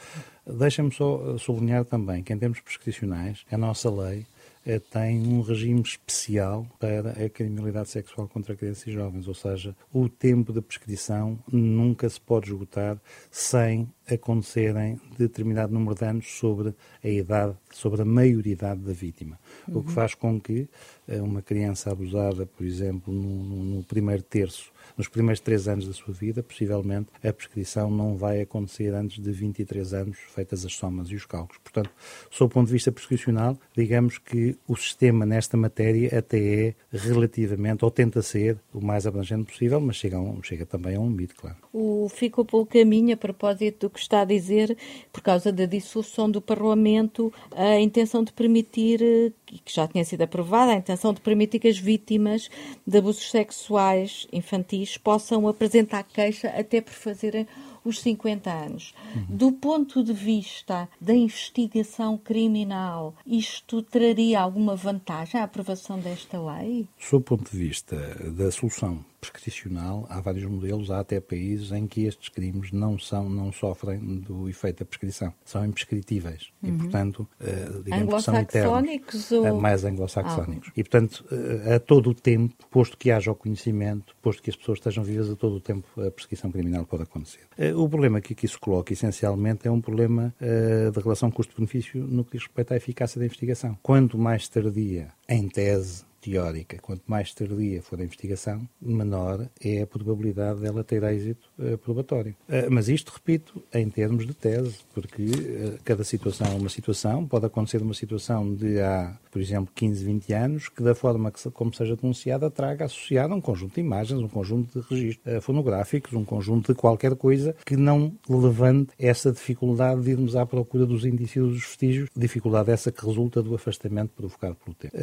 Deixa-me 0.47 0.93
só 0.93 1.37
sublinhar 1.39 1.85
também 1.85 2.23
que, 2.23 2.33
em 2.33 2.39
termos 2.39 2.61
prescricionais, 2.61 3.45
a 3.51 3.59
nossa 3.59 3.91
lei 3.91 4.25
eh, 4.65 4.79
tem 4.79 5.27
um 5.27 5.41
regime 5.41 5.81
especial 5.81 6.65
para 6.79 7.11
a 7.11 7.29
criminalidade 7.29 7.89
sexual 7.89 8.29
contra 8.29 8.55
crianças 8.55 8.87
e 8.87 8.93
jovens, 8.93 9.27
ou 9.27 9.35
seja, 9.35 9.75
o 9.93 10.09
tempo 10.09 10.53
de 10.53 10.61
prescrição 10.61 11.37
nunca 11.51 12.09
se 12.09 12.21
pode 12.21 12.47
esgotar 12.47 12.97
sem 13.29 13.89
acontecerem 14.13 15.01
determinado 15.19 15.73
número 15.73 15.95
de 15.95 16.05
anos 16.05 16.27
sobre 16.39 16.75
a 17.03 17.09
idade, 17.09 17.57
sobre 17.73 18.03
a 18.03 18.05
maioridade 18.05 18.81
da 18.81 18.93
vítima. 18.93 19.39
Uhum. 19.69 19.79
O 19.79 19.83
que 19.83 19.89
uhum. 19.89 19.95
faz 19.95 20.15
com 20.15 20.41
que 20.41 20.69
eh, 21.09 21.21
uma 21.21 21.43
criança 21.43 21.91
abusada, 21.91 22.47
por 22.47 22.65
exemplo, 22.65 23.13
no, 23.13 23.77
no 23.77 23.85
primeiro 23.85 24.23
terço 24.23 24.73
nos 24.97 25.09
primeiros 25.09 25.41
três 25.41 25.69
anos 25.69 25.87
da 25.87 25.93
sua 25.93 26.13
vida, 26.13 26.43
possivelmente 26.43 27.09
a 27.23 27.33
prescrição 27.33 27.91
não 27.91 28.17
vai 28.17 28.41
acontecer 28.41 28.95
antes 28.95 29.23
de 29.23 29.31
23 29.31 29.95
anos, 29.95 30.19
feitas 30.35 30.65
as 30.65 30.75
somas 30.75 31.09
e 31.09 31.15
os 31.15 31.25
cálculos. 31.25 31.59
Portanto, 31.63 31.91
sob 32.31 32.51
o 32.51 32.55
ponto 32.55 32.67
de 32.67 32.73
vista 32.73 32.93
prescricional, 32.93 33.59
digamos 33.77 34.19
que 34.19 34.57
o 34.67 34.77
sistema 34.77 35.25
nesta 35.25 35.57
matéria 35.57 36.19
até 36.19 36.39
é 36.39 36.75
relativamente, 36.93 37.85
ou 37.85 37.91
tenta 37.91 38.23
ser, 38.23 38.59
o 38.73 38.81
mais 38.81 39.07
abrangente 39.07 39.45
possível, 39.45 39.81
mas 39.81 39.97
chega, 39.97 40.19
um, 40.19 40.43
chega 40.43 40.67
também 40.67 40.97
a 40.97 41.01
um 41.01 41.09
limite, 41.09 41.35
claro. 41.35 41.57
O 41.73 42.09
ficou 42.09 42.45
pelo 42.45 42.67
caminho, 42.67 43.15
a 43.15 43.17
propósito 43.17 43.87
do 43.87 43.91
que 43.91 44.01
está 44.01 44.23
a 44.23 44.25
dizer, 44.25 44.77
por 45.13 45.21
causa 45.23 45.53
da 45.53 45.67
dissolução 45.67 46.29
do 46.29 46.41
Parlamento, 46.41 47.33
a 47.53 47.79
intenção 47.79 48.25
de 48.25 48.33
permitir, 48.33 48.99
que 49.47 49.73
já 49.73 49.87
tinha 49.87 50.05
sido 50.05 50.23
aprovada, 50.23 50.73
a 50.73 50.77
intenção 50.77 51.13
de 51.13 51.21
permitir 51.21 51.61
que 51.61 51.69
as 51.69 51.79
vítimas 51.79 52.51
de 52.85 52.99
abusos 52.99 53.31
sexuais 53.31 54.27
infantis 54.33 54.97
possam 54.97 55.47
apresentar 55.47 56.03
queixa 56.03 56.49
até 56.49 56.81
por 56.81 56.93
fazerem 56.93 57.47
os 57.85 58.01
50 58.01 58.51
anos. 58.51 58.95
Uhum. 59.15 59.37
Do 59.37 59.53
ponto 59.53 60.03
de 60.03 60.13
vista 60.13 60.89
da 61.01 61.15
investigação 61.15 62.19
criminal, 62.19 63.15
isto 63.27 63.83
traria 63.83 64.41
alguma 64.41 64.77
vantagem 64.77 65.41
à 65.41 65.45
aprovação 65.45 65.99
desta 65.99 66.41
lei? 66.41 66.87
Sob 66.99 67.23
o 67.23 67.25
ponto 67.25 67.51
de 67.51 67.59
vista 67.59 67.97
da 68.33 68.51
solução 68.51 69.05
prescricional, 69.21 70.07
há 70.09 70.21
vários 70.21 70.45
modelos, 70.45 70.91
há 70.91 71.01
até 71.01 71.21
países 71.21 71.71
em 71.73 71.87
que 71.87 72.05
estes 72.05 72.29
crimes 72.29 72.73
não 72.73 72.99
são, 72.99 73.29
não 73.29 73.53
sofrem 73.53 73.99
do 74.21 74.49
efeito 74.49 74.81
da 74.81 74.85
prescrição, 74.85 75.33
são 75.45 75.65
imprescritíveis 75.65 76.51
uhum. 76.63 76.69
e, 76.69 76.79
portanto, 76.79 77.29
uh, 77.41 77.83
digamos 77.83 78.15
que 78.15 78.23
são 78.23 78.37
eternos, 78.37 79.33
ou... 79.33 79.45
uh, 79.53 79.61
mais 79.61 79.85
anglo-saxónicos. 79.85 80.69
Ah. 80.69 80.73
E, 80.77 80.83
portanto, 80.83 81.25
uh, 81.31 81.75
a 81.75 81.79
todo 81.79 82.11
o 82.11 82.15
tempo, 82.15 82.55
posto 82.71 82.97
que 82.97 83.11
haja 83.11 83.31
o 83.31 83.35
conhecimento, 83.35 84.17
posto 84.23 84.43
que 84.43 84.51
as 84.51 84.57
pessoas 84.57 84.79
estejam 84.79 85.05
vivas 85.05 85.31
a 85.31 85.37
todo 85.37 85.57
o 85.57 85.61
tempo, 85.61 85.87
a 86.01 86.11
prescrição 86.11 86.51
criminal 86.51 86.87
pode 86.87 87.03
acontecer. 87.03 87.43
o 87.77 87.89
problema 87.89 88.21
que 88.21 88.33
aqui 88.33 88.49
se 88.49 88.59
coloca, 88.59 88.93
essencialmente, 88.93 89.69
é 89.69 89.71
um 89.71 89.81
problema 89.81 90.35
uh, 90.41 90.91
de 90.91 91.01
relação 91.01 91.31
custo-benefício 91.31 92.07
no 92.07 92.25
que 92.25 92.33
diz 92.33 92.47
respeito 92.47 92.73
à 92.73 92.77
eficácia 92.77 93.19
da 93.19 93.27
investigação. 93.27 93.79
Quanto 93.83 94.17
mais 94.17 94.49
tardia, 94.49 95.09
em 95.29 95.49
tese, 95.49 96.05
teórica, 96.21 96.79
quanto 96.81 97.03
mais 97.07 97.33
tardia 97.35 97.83
for 97.83 97.99
a 98.01 98.05
investigação, 98.05 98.69
menor 98.81 99.49
é 99.61 99.83
a 99.83 99.87
probabilidade 99.87 100.61
dela 100.61 100.85
ter 100.85 101.03
êxito 101.03 101.49
uh, 101.59 101.79
probatório. 101.79 102.37
Uh, 102.49 102.71
mas 102.71 102.89
isto, 102.89 103.13
repito, 103.13 103.63
em 103.73 103.89
termos 103.89 104.27
de 104.27 104.35
tese, 104.35 104.79
porque 104.93 105.23
uh, 105.25 105.79
cada 105.85 106.05
situação 106.05 106.47
é 106.49 106.55
uma 106.55 106.69
situação, 106.69 107.27
pode 107.27 107.47
acontecer 107.47 107.81
uma 107.83 107.95
situação 107.95 108.55
de 108.55 108.81
há, 108.81 109.17
por 109.31 109.41
exemplo, 109.41 109.73
15, 109.75 110.05
20 110.05 110.33
anos, 110.33 110.69
que 110.69 110.83
da 110.83 110.95
forma 110.95 111.31
que, 111.31 111.51
como 111.51 111.73
seja 111.75 111.97
denunciada, 111.97 112.51
traga 112.51 112.85
associada 112.85 113.35
um 113.35 113.41
conjunto 113.41 113.75
de 113.75 113.81
imagens, 113.81 114.21
um 114.21 114.29
conjunto 114.29 114.81
de 114.81 114.87
registros 114.89 115.45
fonográficos, 115.45 116.13
um 116.13 116.25
conjunto 116.25 116.73
de 116.73 116.79
qualquer 116.79 117.17
coisa 117.17 117.55
que 117.65 117.77
não 117.77 118.13
levante 118.29 118.91
essa 118.99 119.33
dificuldade 119.33 120.03
de 120.03 120.11
irmos 120.11 120.37
à 120.37 120.45
procura 120.45 120.85
dos 120.85 121.05
indícios 121.05 121.53
dos 121.53 121.63
vestígios, 121.63 122.11
dificuldade 122.15 122.71
essa 122.71 122.93
que 122.93 123.05
resulta 123.05 123.43
do 123.43 123.55
afastamento 123.55 124.11
provocado 124.11 124.57
pelo 124.57 124.75
tempo. 124.75 124.97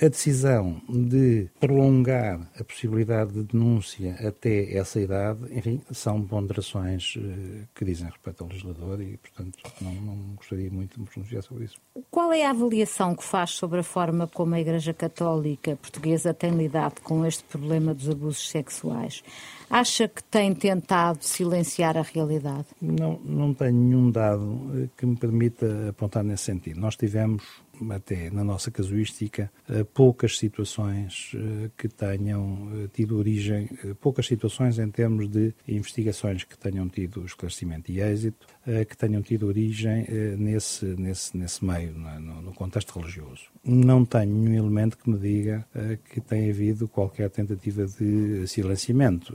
A 0.00 0.08
decisão 0.08 0.63
de 0.88 1.48
prolongar 1.60 2.40
a 2.58 2.64
possibilidade 2.64 3.32
de 3.32 3.42
denúncia 3.42 4.14
até 4.26 4.76
essa 4.76 5.00
idade, 5.00 5.40
enfim, 5.50 5.80
são 5.90 6.22
ponderações 6.22 7.16
eh, 7.18 7.66
que 7.74 7.84
dizem 7.84 8.08
respeito 8.08 8.42
ao 8.42 8.50
legislador 8.50 9.00
e, 9.00 9.16
portanto, 9.16 9.58
não, 9.80 9.92
não 9.94 10.16
gostaria 10.36 10.70
muito 10.70 10.94
de 10.94 11.00
me 11.00 11.06
pronunciar 11.06 11.42
sobre 11.42 11.64
isso. 11.64 11.76
Qual 12.10 12.32
é 12.32 12.44
a 12.44 12.50
avaliação 12.50 13.14
que 13.14 13.24
faz 13.24 13.50
sobre 13.50 13.80
a 13.80 13.82
forma 13.82 14.26
como 14.26 14.54
a 14.54 14.60
Igreja 14.60 14.92
Católica 14.92 15.76
Portuguesa 15.76 16.34
tem 16.34 16.50
lidado 16.50 17.00
com 17.02 17.24
este 17.26 17.44
problema 17.44 17.94
dos 17.94 18.08
abusos 18.08 18.48
sexuais? 18.50 19.22
Acha 19.68 20.06
que 20.06 20.22
tem 20.22 20.54
tentado 20.54 21.24
silenciar 21.24 21.96
a 21.96 22.02
realidade? 22.02 22.66
Não, 22.80 23.18
não 23.24 23.54
tenho 23.54 23.72
nenhum 23.72 24.10
dado 24.10 24.70
eh, 24.74 24.88
que 24.96 25.06
me 25.06 25.16
permita 25.16 25.88
apontar 25.88 26.22
nesse 26.22 26.44
sentido. 26.44 26.80
Nós 26.80 26.96
tivemos 26.96 27.63
até 27.90 28.30
na 28.30 28.44
nossa 28.44 28.70
casuística, 28.70 29.50
eh, 29.68 29.84
poucas 29.84 30.38
situações 30.38 31.32
eh, 31.34 31.70
que 31.76 31.88
tenham 31.88 32.68
eh, 32.72 32.88
tido 32.92 33.18
origem, 33.18 33.68
poucas 34.00 34.26
situações 34.26 34.78
em 34.78 34.90
termos 34.90 35.28
de 35.28 35.54
investigações 35.66 36.44
que 36.44 36.56
tenham 36.56 36.88
tido 36.88 37.24
esclarecimento 37.24 37.90
e 37.90 38.00
êxito, 38.00 38.46
que 38.88 38.96
tenham 38.96 39.20
tido 39.20 39.46
origem 39.46 40.06
nesse, 40.38 40.86
nesse, 40.86 41.36
nesse 41.36 41.64
meio, 41.64 41.92
no 41.94 42.52
contexto 42.54 42.98
religioso. 42.98 43.44
Não 43.62 44.04
tenho 44.04 44.34
nenhum 44.34 44.54
elemento 44.54 44.96
que 44.96 45.10
me 45.10 45.18
diga 45.18 45.66
que 46.10 46.20
tenha 46.20 46.50
havido 46.50 46.88
qualquer 46.88 47.28
tentativa 47.28 47.86
de 47.86 48.46
silenciamento. 48.46 49.34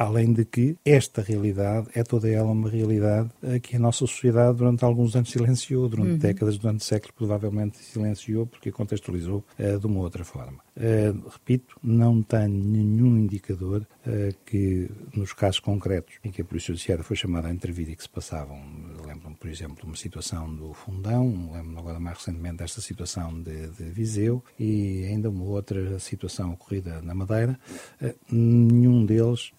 Além 0.00 0.32
de 0.32 0.46
que 0.46 0.78
esta 0.82 1.20
realidade 1.20 1.88
é 1.94 2.02
toda 2.02 2.26
ela 2.26 2.50
uma 2.50 2.70
realidade 2.70 3.28
que 3.62 3.76
a 3.76 3.78
nossa 3.78 3.98
sociedade 3.98 4.56
durante 4.56 4.82
alguns 4.82 5.14
anos 5.14 5.28
silenciou, 5.28 5.90
durante 5.90 6.12
uhum. 6.12 6.16
décadas, 6.16 6.56
durante 6.56 6.82
séculos 6.82 7.14
provavelmente 7.14 7.76
silenciou 7.76 8.46
porque 8.46 8.72
contextualizou 8.72 9.44
uh, 9.58 9.78
de 9.78 9.86
uma 9.86 10.00
outra 10.00 10.24
forma. 10.24 10.58
Uh, 10.76 11.28
repito, 11.28 11.76
não 11.82 12.22
tenho 12.22 12.48
nenhum 12.48 13.18
indicador 13.18 13.82
uh, 14.06 14.34
que 14.44 14.90
nos 15.14 15.32
casos 15.32 15.60
concretos 15.60 16.14
em 16.24 16.30
que 16.30 16.42
a 16.42 16.44
Polícia 16.44 16.72
Judiciária 16.72 17.04
foi 17.04 17.16
chamada 17.16 17.48
a 17.48 17.52
intervir 17.52 17.88
e 17.90 17.96
que 17.96 18.02
se 18.02 18.08
passavam, 18.08 18.58
lembro-me, 19.04 19.36
por 19.36 19.48
exemplo, 19.48 19.84
uma 19.84 19.96
situação 19.96 20.54
do 20.54 20.72
Fundão, 20.72 21.50
lembro-me 21.52 21.78
agora 21.78 22.00
mais 22.00 22.18
recentemente 22.18 22.58
desta 22.58 22.80
situação 22.80 23.42
de, 23.42 23.68
de, 23.68 23.84
Viseu 23.90 24.42
e 24.58 25.04
ainda 25.04 25.28
uma 25.28 25.44
outra 25.44 25.98
situação 25.98 26.52
ocorrida 26.52 27.02
na 27.02 27.14
Madeira, 27.14 27.58
nenhum 28.30 29.04
deles 29.04 29.52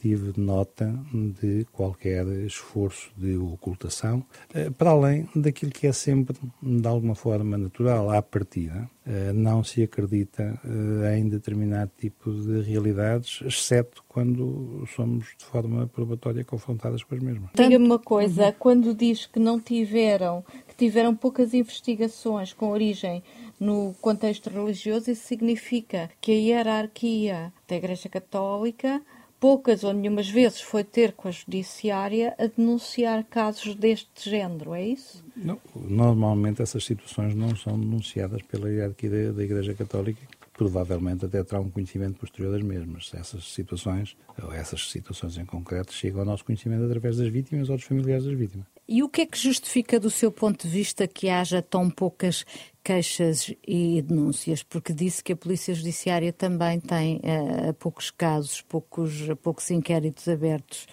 tive 0.00 0.38
nota 0.38 0.92
de 1.40 1.64
qualquer 1.72 2.26
esforço 2.44 3.10
de 3.16 3.36
ocultação, 3.36 4.24
eh, 4.52 4.70
para 4.70 4.90
além 4.90 5.28
daquilo 5.34 5.70
que 5.70 5.86
é 5.86 5.92
sempre, 5.92 6.36
de 6.62 6.86
alguma 6.86 7.14
forma 7.14 7.56
natural, 7.56 8.10
à 8.10 8.22
partida, 8.22 8.74
eh, 8.82 8.95
não 9.32 9.62
se 9.62 9.82
acredita 9.82 10.60
eh, 10.64 11.18
em 11.18 11.28
determinado 11.28 11.90
tipo 11.96 12.32
de 12.32 12.60
realidades, 12.62 13.40
exceto 13.44 14.02
quando 14.08 14.84
somos 14.94 15.26
de 15.38 15.44
forma 15.44 15.86
probatória 15.86 16.44
confrontadas 16.44 17.04
com 17.04 17.14
as 17.14 17.22
mesmas. 17.22 17.50
Diga-me 17.54 17.86
uma 17.86 17.98
coisa, 17.98 18.52
quando 18.58 18.94
diz 18.94 19.26
que 19.26 19.38
não 19.38 19.60
tiveram, 19.60 20.44
que 20.66 20.74
tiveram 20.74 21.14
poucas 21.14 21.54
investigações 21.54 22.52
com 22.52 22.70
origem 22.70 23.22
no 23.60 23.94
contexto 24.00 24.50
religioso, 24.50 25.10
isso 25.10 25.26
significa 25.26 26.10
que 26.20 26.32
a 26.32 26.34
hierarquia 26.34 27.52
da 27.68 27.76
Igreja 27.76 28.08
Católica 28.08 29.00
poucas 29.38 29.84
ou 29.84 29.92
nenhumas 29.92 30.28
vezes 30.28 30.60
foi 30.60 30.84
ter 30.84 31.12
com 31.12 31.28
a 31.28 31.30
judiciária 31.30 32.34
a 32.38 32.46
denunciar 32.46 33.24
casos 33.24 33.74
deste 33.74 34.30
género, 34.30 34.74
é 34.74 34.86
isso? 34.86 35.24
Não, 35.36 35.60
normalmente 35.74 36.62
essas 36.62 36.84
situações 36.84 37.34
não 37.34 37.54
são 37.56 37.78
denunciadas 37.78 38.42
pela 38.42 38.70
hierarquia 38.70 39.32
da 39.32 39.44
Igreja 39.44 39.74
Católica, 39.74 40.20
que 40.20 40.48
provavelmente 40.52 41.24
até 41.24 41.42
terá 41.44 41.60
um 41.60 41.70
conhecimento 41.70 42.18
posterior 42.18 42.52
das 42.52 42.62
mesmas. 42.62 43.10
Essas 43.14 43.52
situações, 43.52 44.16
ou 44.42 44.52
essas 44.52 44.90
situações 44.90 45.36
em 45.36 45.44
concreto, 45.44 45.92
chegam 45.92 46.20
ao 46.20 46.26
nosso 46.26 46.44
conhecimento 46.44 46.84
através 46.84 47.18
das 47.18 47.28
vítimas 47.28 47.68
ou 47.68 47.76
dos 47.76 47.84
familiares 47.84 48.24
das 48.24 48.36
vítimas. 48.36 48.75
E 48.88 49.02
o 49.02 49.08
que 49.08 49.22
é 49.22 49.26
que 49.26 49.38
justifica, 49.38 49.98
do 49.98 50.10
seu 50.10 50.30
ponto 50.30 50.66
de 50.66 50.72
vista, 50.72 51.08
que 51.08 51.28
haja 51.28 51.60
tão 51.60 51.90
poucas 51.90 52.44
queixas 52.84 53.52
e 53.66 54.00
denúncias? 54.02 54.62
Porque 54.62 54.92
disse 54.92 55.24
que 55.24 55.32
a 55.32 55.36
Polícia 55.36 55.74
Judiciária 55.74 56.32
também 56.32 56.78
tem 56.78 57.16
uh, 57.16 57.74
poucos 57.74 58.10
casos, 58.10 58.62
poucos, 58.62 59.12
poucos 59.42 59.70
inquéritos 59.70 60.28
abertos. 60.28 60.86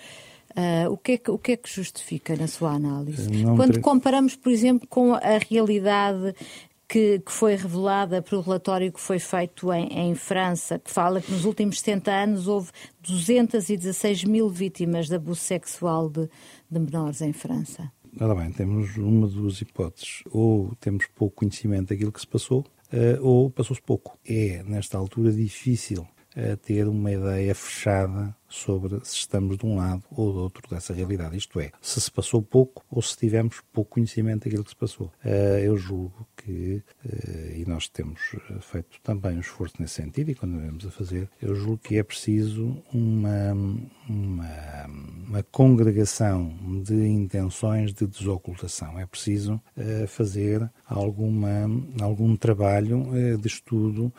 Uh, 0.55 0.91
o, 0.91 0.97
que 0.97 1.13
é 1.13 1.17
que, 1.17 1.31
o 1.31 1.37
que 1.37 1.51
é 1.53 1.57
que 1.57 1.69
justifica 1.69 2.35
na 2.35 2.47
sua 2.47 2.71
análise? 2.71 3.29
Não 3.29 3.55
Quando 3.55 3.79
comparamos, 3.79 4.35
por 4.35 4.51
exemplo, 4.51 4.87
com 4.87 5.13
a 5.13 5.39
realidade 5.49 6.35
que, 6.87 7.19
que, 7.19 7.31
foi 7.31 7.55
revelada 7.55 8.21
pelo 8.21 8.41
relatório 8.41 8.91
que 8.91 9.01
foi 9.01 9.17
feito 9.17 9.73
em, 9.73 9.87
em, 9.87 10.13
França, 10.13 10.77
que 10.77 10.91
fala 10.91 11.19
que 11.19 11.31
nos 11.31 11.43
últimos 11.43 11.79
70 11.79 12.11
anos 12.11 12.47
houve 12.47 12.69
216 13.01 14.23
mil 14.25 14.47
vítimas 14.47 15.07
de 15.07 15.15
abuso 15.15 15.41
sexual 15.41 16.07
de, 16.07 16.29
de 16.73 16.79
menores 16.79 17.21
em 17.21 17.31
França. 17.31 17.91
Ora 18.19 18.35
bem, 18.35 18.51
temos 18.51 18.95
uma 18.97 19.27
duas 19.27 19.61
hipóteses. 19.61 20.23
Ou 20.31 20.75
temos 20.79 21.05
pouco 21.15 21.37
conhecimento 21.37 21.89
daquilo 21.89 22.11
que 22.11 22.19
se 22.19 22.27
passou, 22.27 22.65
eh, 22.91 23.17
ou 23.21 23.49
passou-se 23.49 23.81
pouco. 23.81 24.17
É, 24.27 24.63
nesta 24.63 24.97
altura, 24.97 25.31
difícil 25.31 26.07
eh, 26.35 26.55
ter 26.55 26.87
uma 26.87 27.11
ideia 27.11 27.55
fechada 27.55 28.35
sobre 28.53 28.99
se 29.03 29.17
estamos 29.17 29.57
de 29.57 29.65
um 29.65 29.77
lado 29.77 30.03
ou 30.11 30.31
do 30.31 30.39
outro 30.39 30.69
dessa 30.69 30.93
realidade. 30.93 31.35
Isto 31.35 31.59
é, 31.59 31.71
se 31.81 31.99
se 31.99 32.11
passou 32.11 32.41
pouco 32.41 32.85
ou 32.89 33.01
se 33.01 33.17
tivemos 33.17 33.61
pouco 33.73 33.91
conhecimento 33.91 34.43
daquilo 34.43 34.63
que 34.63 34.69
se 34.69 34.75
passou. 34.75 35.11
Eh, 35.23 35.63
eu 35.65 35.75
julgo 35.75 36.27
que, 36.37 36.83
eh, 37.05 37.55
e 37.57 37.65
nós 37.65 37.87
temos 37.87 38.19
feito 38.61 38.99
também 39.01 39.37
um 39.37 39.39
esforço 39.39 39.75
nesse 39.79 39.95
sentido 39.95 40.29
e 40.29 40.35
continuamos 40.35 40.85
a 40.85 40.91
fazer, 40.91 41.29
eu 41.41 41.55
julgo 41.55 41.79
que 41.79 41.97
é 41.97 42.03
preciso 42.03 42.77
uma, 42.93 43.53
uma, 44.07 44.85
uma 45.27 45.43
congregação 45.43 46.55
de 46.83 47.07
intenções 47.07 47.93
de 47.93 48.05
desocultação. 48.05 48.99
É 48.99 49.05
preciso 49.05 49.59
eh, 49.75 50.05
fazer 50.07 50.69
alguma, 50.85 51.49
algum 52.01 52.35
trabalho 52.35 53.09
de 53.39 53.47
estudo 53.47 54.13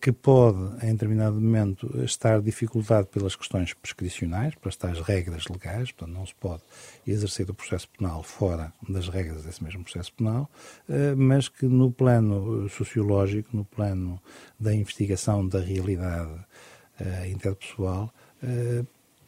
que 0.00 0.12
pode, 0.12 0.58
em 0.84 0.92
determinado 0.92 1.40
momento, 1.40 2.02
estar 2.04 2.40
dificultado 2.42 3.06
pelas 3.06 3.34
questões 3.34 3.69
prescricionais, 3.74 4.54
para 4.54 4.68
estas 4.68 5.00
regras 5.00 5.44
legais, 5.46 5.92
portanto 5.92 6.14
não 6.14 6.26
se 6.26 6.34
pode 6.34 6.62
exercer 7.06 7.48
o 7.50 7.54
processo 7.54 7.88
penal 7.88 8.22
fora 8.22 8.72
das 8.88 9.08
regras 9.08 9.44
desse 9.44 9.62
mesmo 9.62 9.82
processo 9.82 10.12
penal, 10.12 10.50
eh, 10.88 11.14
mas 11.14 11.48
que 11.48 11.66
no 11.66 11.90
plano 11.90 12.68
sociológico, 12.68 13.56
no 13.56 13.64
plano 13.64 14.20
da 14.58 14.74
investigação 14.74 15.46
da 15.46 15.60
realidade 15.60 16.32
eh, 17.00 17.28
interpessoal, 17.28 18.12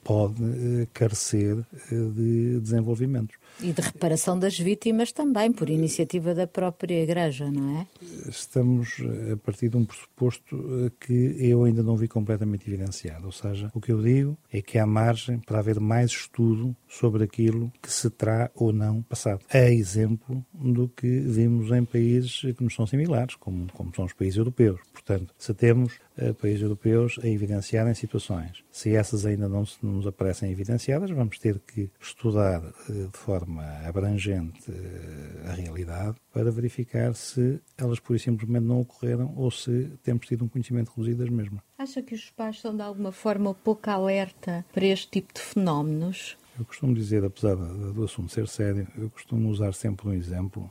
eh, 0.03 0.05
pode 0.05 0.89
carecer 0.93 1.57
de 1.91 2.61
desenvolvimentos. 2.61 3.37
E 3.61 3.73
de 3.73 3.81
reparação 3.81 4.39
das 4.39 4.59
vítimas 4.59 5.13
também, 5.13 5.53
por 5.53 5.69
iniciativa 5.69 6.35
da 6.35 6.47
própria 6.47 7.03
Igreja, 7.03 7.51
não 7.51 7.81
é? 7.81 7.87
Estamos 8.29 8.97
a 9.33 9.37
partir 9.37 9.69
de 9.69 9.77
um 9.77 9.85
pressuposto 9.85 10.57
eh, 10.87 10.91
que 10.99 11.37
eu 11.39 11.65
ainda 11.65 11.83
não 11.83 11.97
vi 11.97 12.09
completamente 12.09 12.69
evidenciado. 12.69 13.27
Ou 13.27 13.33
seja, 13.33 13.71
o 13.75 13.81
que 13.81 13.93
eu 13.93 14.03
digo 14.03 14.37
é 14.53 14.61
que 14.61 14.79
há 14.79 14.87
margem 14.87 15.39
para 15.39 15.59
haver 15.59 15.79
mais 15.79 16.11
estudo 16.11 16.75
sobre 16.89 17.25
aquilo 17.25 17.73
que 17.81 17.93
se 17.93 18.11
terá 18.11 18.51
ou 18.55 18.73
não 18.73 19.03
passado. 19.03 19.41
É 19.49 19.73
exemplo 19.73 20.45
do 20.53 20.89
que 20.89 21.21
vimos 21.21 21.71
em 21.71 21.85
países 21.85 22.41
que 22.41 22.63
nos 22.63 22.75
são 22.75 22.87
similares, 22.87 23.35
como, 23.37 23.67
como 23.73 23.95
são 23.95 24.05
os 24.05 24.13
países 24.13 24.39
europeus. 24.39 24.81
Portanto, 24.93 25.35
se 25.39 25.55
temos 25.55 25.95
uh, 26.19 26.35
países 26.35 26.63
europeus 26.63 27.19
a 27.23 27.29
evidenciarem 27.29 27.95
situações, 27.95 28.63
se 28.71 28.95
essas 28.95 29.25
ainda 29.27 29.49
não, 29.49 29.65
se, 29.65 29.79
nos 29.93 30.07
aparecem 30.07 30.51
evidenciadas, 30.51 31.11
vamos 31.11 31.39
ter 31.39 31.59
que 31.61 31.91
estudar 32.01 32.63
uh, 32.63 33.09
de 33.09 33.19
forma 33.19 33.63
abrangente 33.87 34.71
eh, 34.71 35.49
a 35.49 35.53
realidade 35.53 36.17
para 36.33 36.51
verificar 36.51 37.15
se 37.15 37.61
elas 37.77 38.01
pura 38.01 38.17
e 38.17 38.21
simplesmente 38.21 38.65
não 38.65 38.81
ocorreram 38.81 39.33
ou 39.37 39.51
se 39.51 39.91
temos 40.03 40.27
tido 40.27 40.45
um 40.45 40.49
conhecimento 40.49 40.91
reduzido 40.91 41.23
das 41.23 41.31
mesmas. 41.31 41.61
Acha 41.79 42.03
que 42.03 42.15
os 42.15 42.31
pais 42.31 42.61
são 42.61 42.75
de 42.75 42.83
alguma 42.83 43.13
forma 43.13 43.55
pouco 43.55 43.91
alerta 43.91 44.65
para 44.73 44.87
este 44.87 45.09
tipo 45.11 45.35
de 45.35 45.41
fenómenos? 45.41 46.37
Eu 46.59 46.65
costumo 46.65 46.95
dizer, 46.95 47.25
apesar 47.25 47.57
do 47.57 48.05
assunto 48.05 48.31
ser 48.31 48.47
sério, 48.47 48.87
eu 48.97 49.09
costumo 49.09 49.49
usar 49.49 49.73
sempre 49.73 50.09
um 50.09 50.13
exemplo 50.13 50.71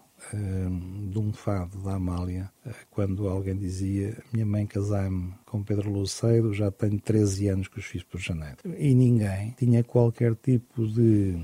de 1.09 1.17
um 1.17 1.33
fado 1.33 1.81
da 1.81 1.95
Amália, 1.95 2.51
quando 2.89 3.27
alguém 3.27 3.57
dizia 3.57 4.17
minha 4.31 4.45
mãe 4.45 4.65
casai-me 4.67 5.33
com 5.51 5.61
Pedro 5.61 5.91
Luceiro, 5.91 6.53
já 6.53 6.71
tenho 6.71 6.97
13 6.97 7.49
anos 7.49 7.67
que 7.67 7.77
os 7.77 7.85
fiz 7.85 8.03
por 8.03 8.21
janeiro. 8.21 8.55
E 8.77 8.95
ninguém 8.95 9.53
tinha 9.57 9.83
qualquer 9.83 10.33
tipo 10.35 10.87
de, 10.87 11.35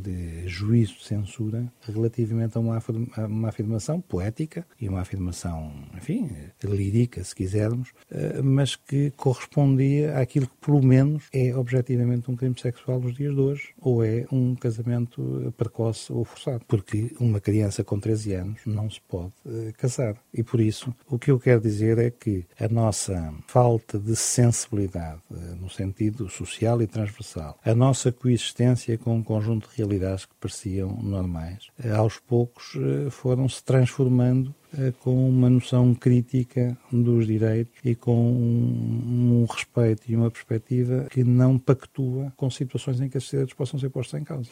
de 0.00 0.48
juízo 0.48 0.94
de 0.94 1.04
censura 1.04 1.72
relativamente 1.86 2.58
a 2.58 2.60
uma, 2.60 2.82
a 3.16 3.26
uma 3.26 3.48
afirmação 3.48 4.00
poética 4.00 4.66
e 4.80 4.88
uma 4.88 5.00
afirmação, 5.00 5.72
enfim, 5.96 6.28
lírica, 6.64 7.22
se 7.22 7.36
quisermos, 7.36 7.92
eh, 8.10 8.42
mas 8.42 8.74
que 8.74 9.12
correspondia 9.12 10.18
àquilo 10.18 10.48
que, 10.48 10.56
pelo 10.56 10.82
menos, 10.82 11.28
é 11.32 11.54
objetivamente 11.54 12.28
um 12.28 12.34
crime 12.34 12.58
sexual 12.58 13.00
nos 13.00 13.14
dias 13.14 13.32
de 13.32 13.40
hoje, 13.40 13.68
ou 13.80 14.04
é 14.04 14.26
um 14.32 14.56
casamento 14.56 15.54
precoce 15.56 16.12
ou 16.12 16.24
forçado. 16.24 16.64
Porque 16.66 17.14
uma 17.20 17.40
criança 17.40 17.84
com 17.84 18.00
13 18.00 18.34
anos 18.34 18.60
não 18.66 18.90
se 18.90 19.00
pode 19.02 19.32
uh, 19.46 19.72
casar. 19.78 20.16
E 20.34 20.42
por 20.42 20.60
isso, 20.60 20.92
o 21.08 21.16
que 21.16 21.30
eu 21.30 21.38
quero 21.38 21.60
dizer 21.60 21.98
é 21.98 22.10
que 22.10 22.44
a 22.58 22.68
nossa 22.68 23.32
falta 23.52 23.98
de 23.98 24.16
sensibilidade, 24.16 25.20
uh, 25.30 25.56
no 25.60 25.68
sentido 25.68 26.26
social 26.30 26.80
e 26.80 26.86
transversal, 26.86 27.58
a 27.62 27.74
nossa 27.74 28.10
coexistência 28.10 28.96
com 28.96 29.16
um 29.16 29.22
conjunto 29.22 29.68
de 29.68 29.76
realidades 29.76 30.24
que 30.24 30.34
pareciam 30.40 30.96
normais, 31.02 31.68
uh, 31.84 31.94
aos 31.96 32.18
poucos 32.18 32.72
foram 33.10 33.46
se 33.50 33.62
transformando 33.62 34.54
com 35.00 35.28
uma 35.28 35.50
noção 35.50 35.94
crítica 35.94 36.74
dos 36.90 37.26
direitos 37.26 37.78
e 37.84 37.94
com 37.94 38.16
um, 38.16 39.42
um, 39.42 39.44
respeito 39.44 40.10
e 40.10 40.16
uma 40.16 40.30
perspectiva 40.30 41.08
que 41.10 41.22
não 41.22 41.58
pactua 41.58 42.32
com 42.38 42.48
situações 42.48 42.98
em 42.98 43.08
que 43.10 43.18
esses 43.18 43.28
direitos 43.28 43.52
possam 43.52 43.78
ser 43.78 43.90
postos 43.90 44.18
em 44.18 44.24
causa. 44.24 44.48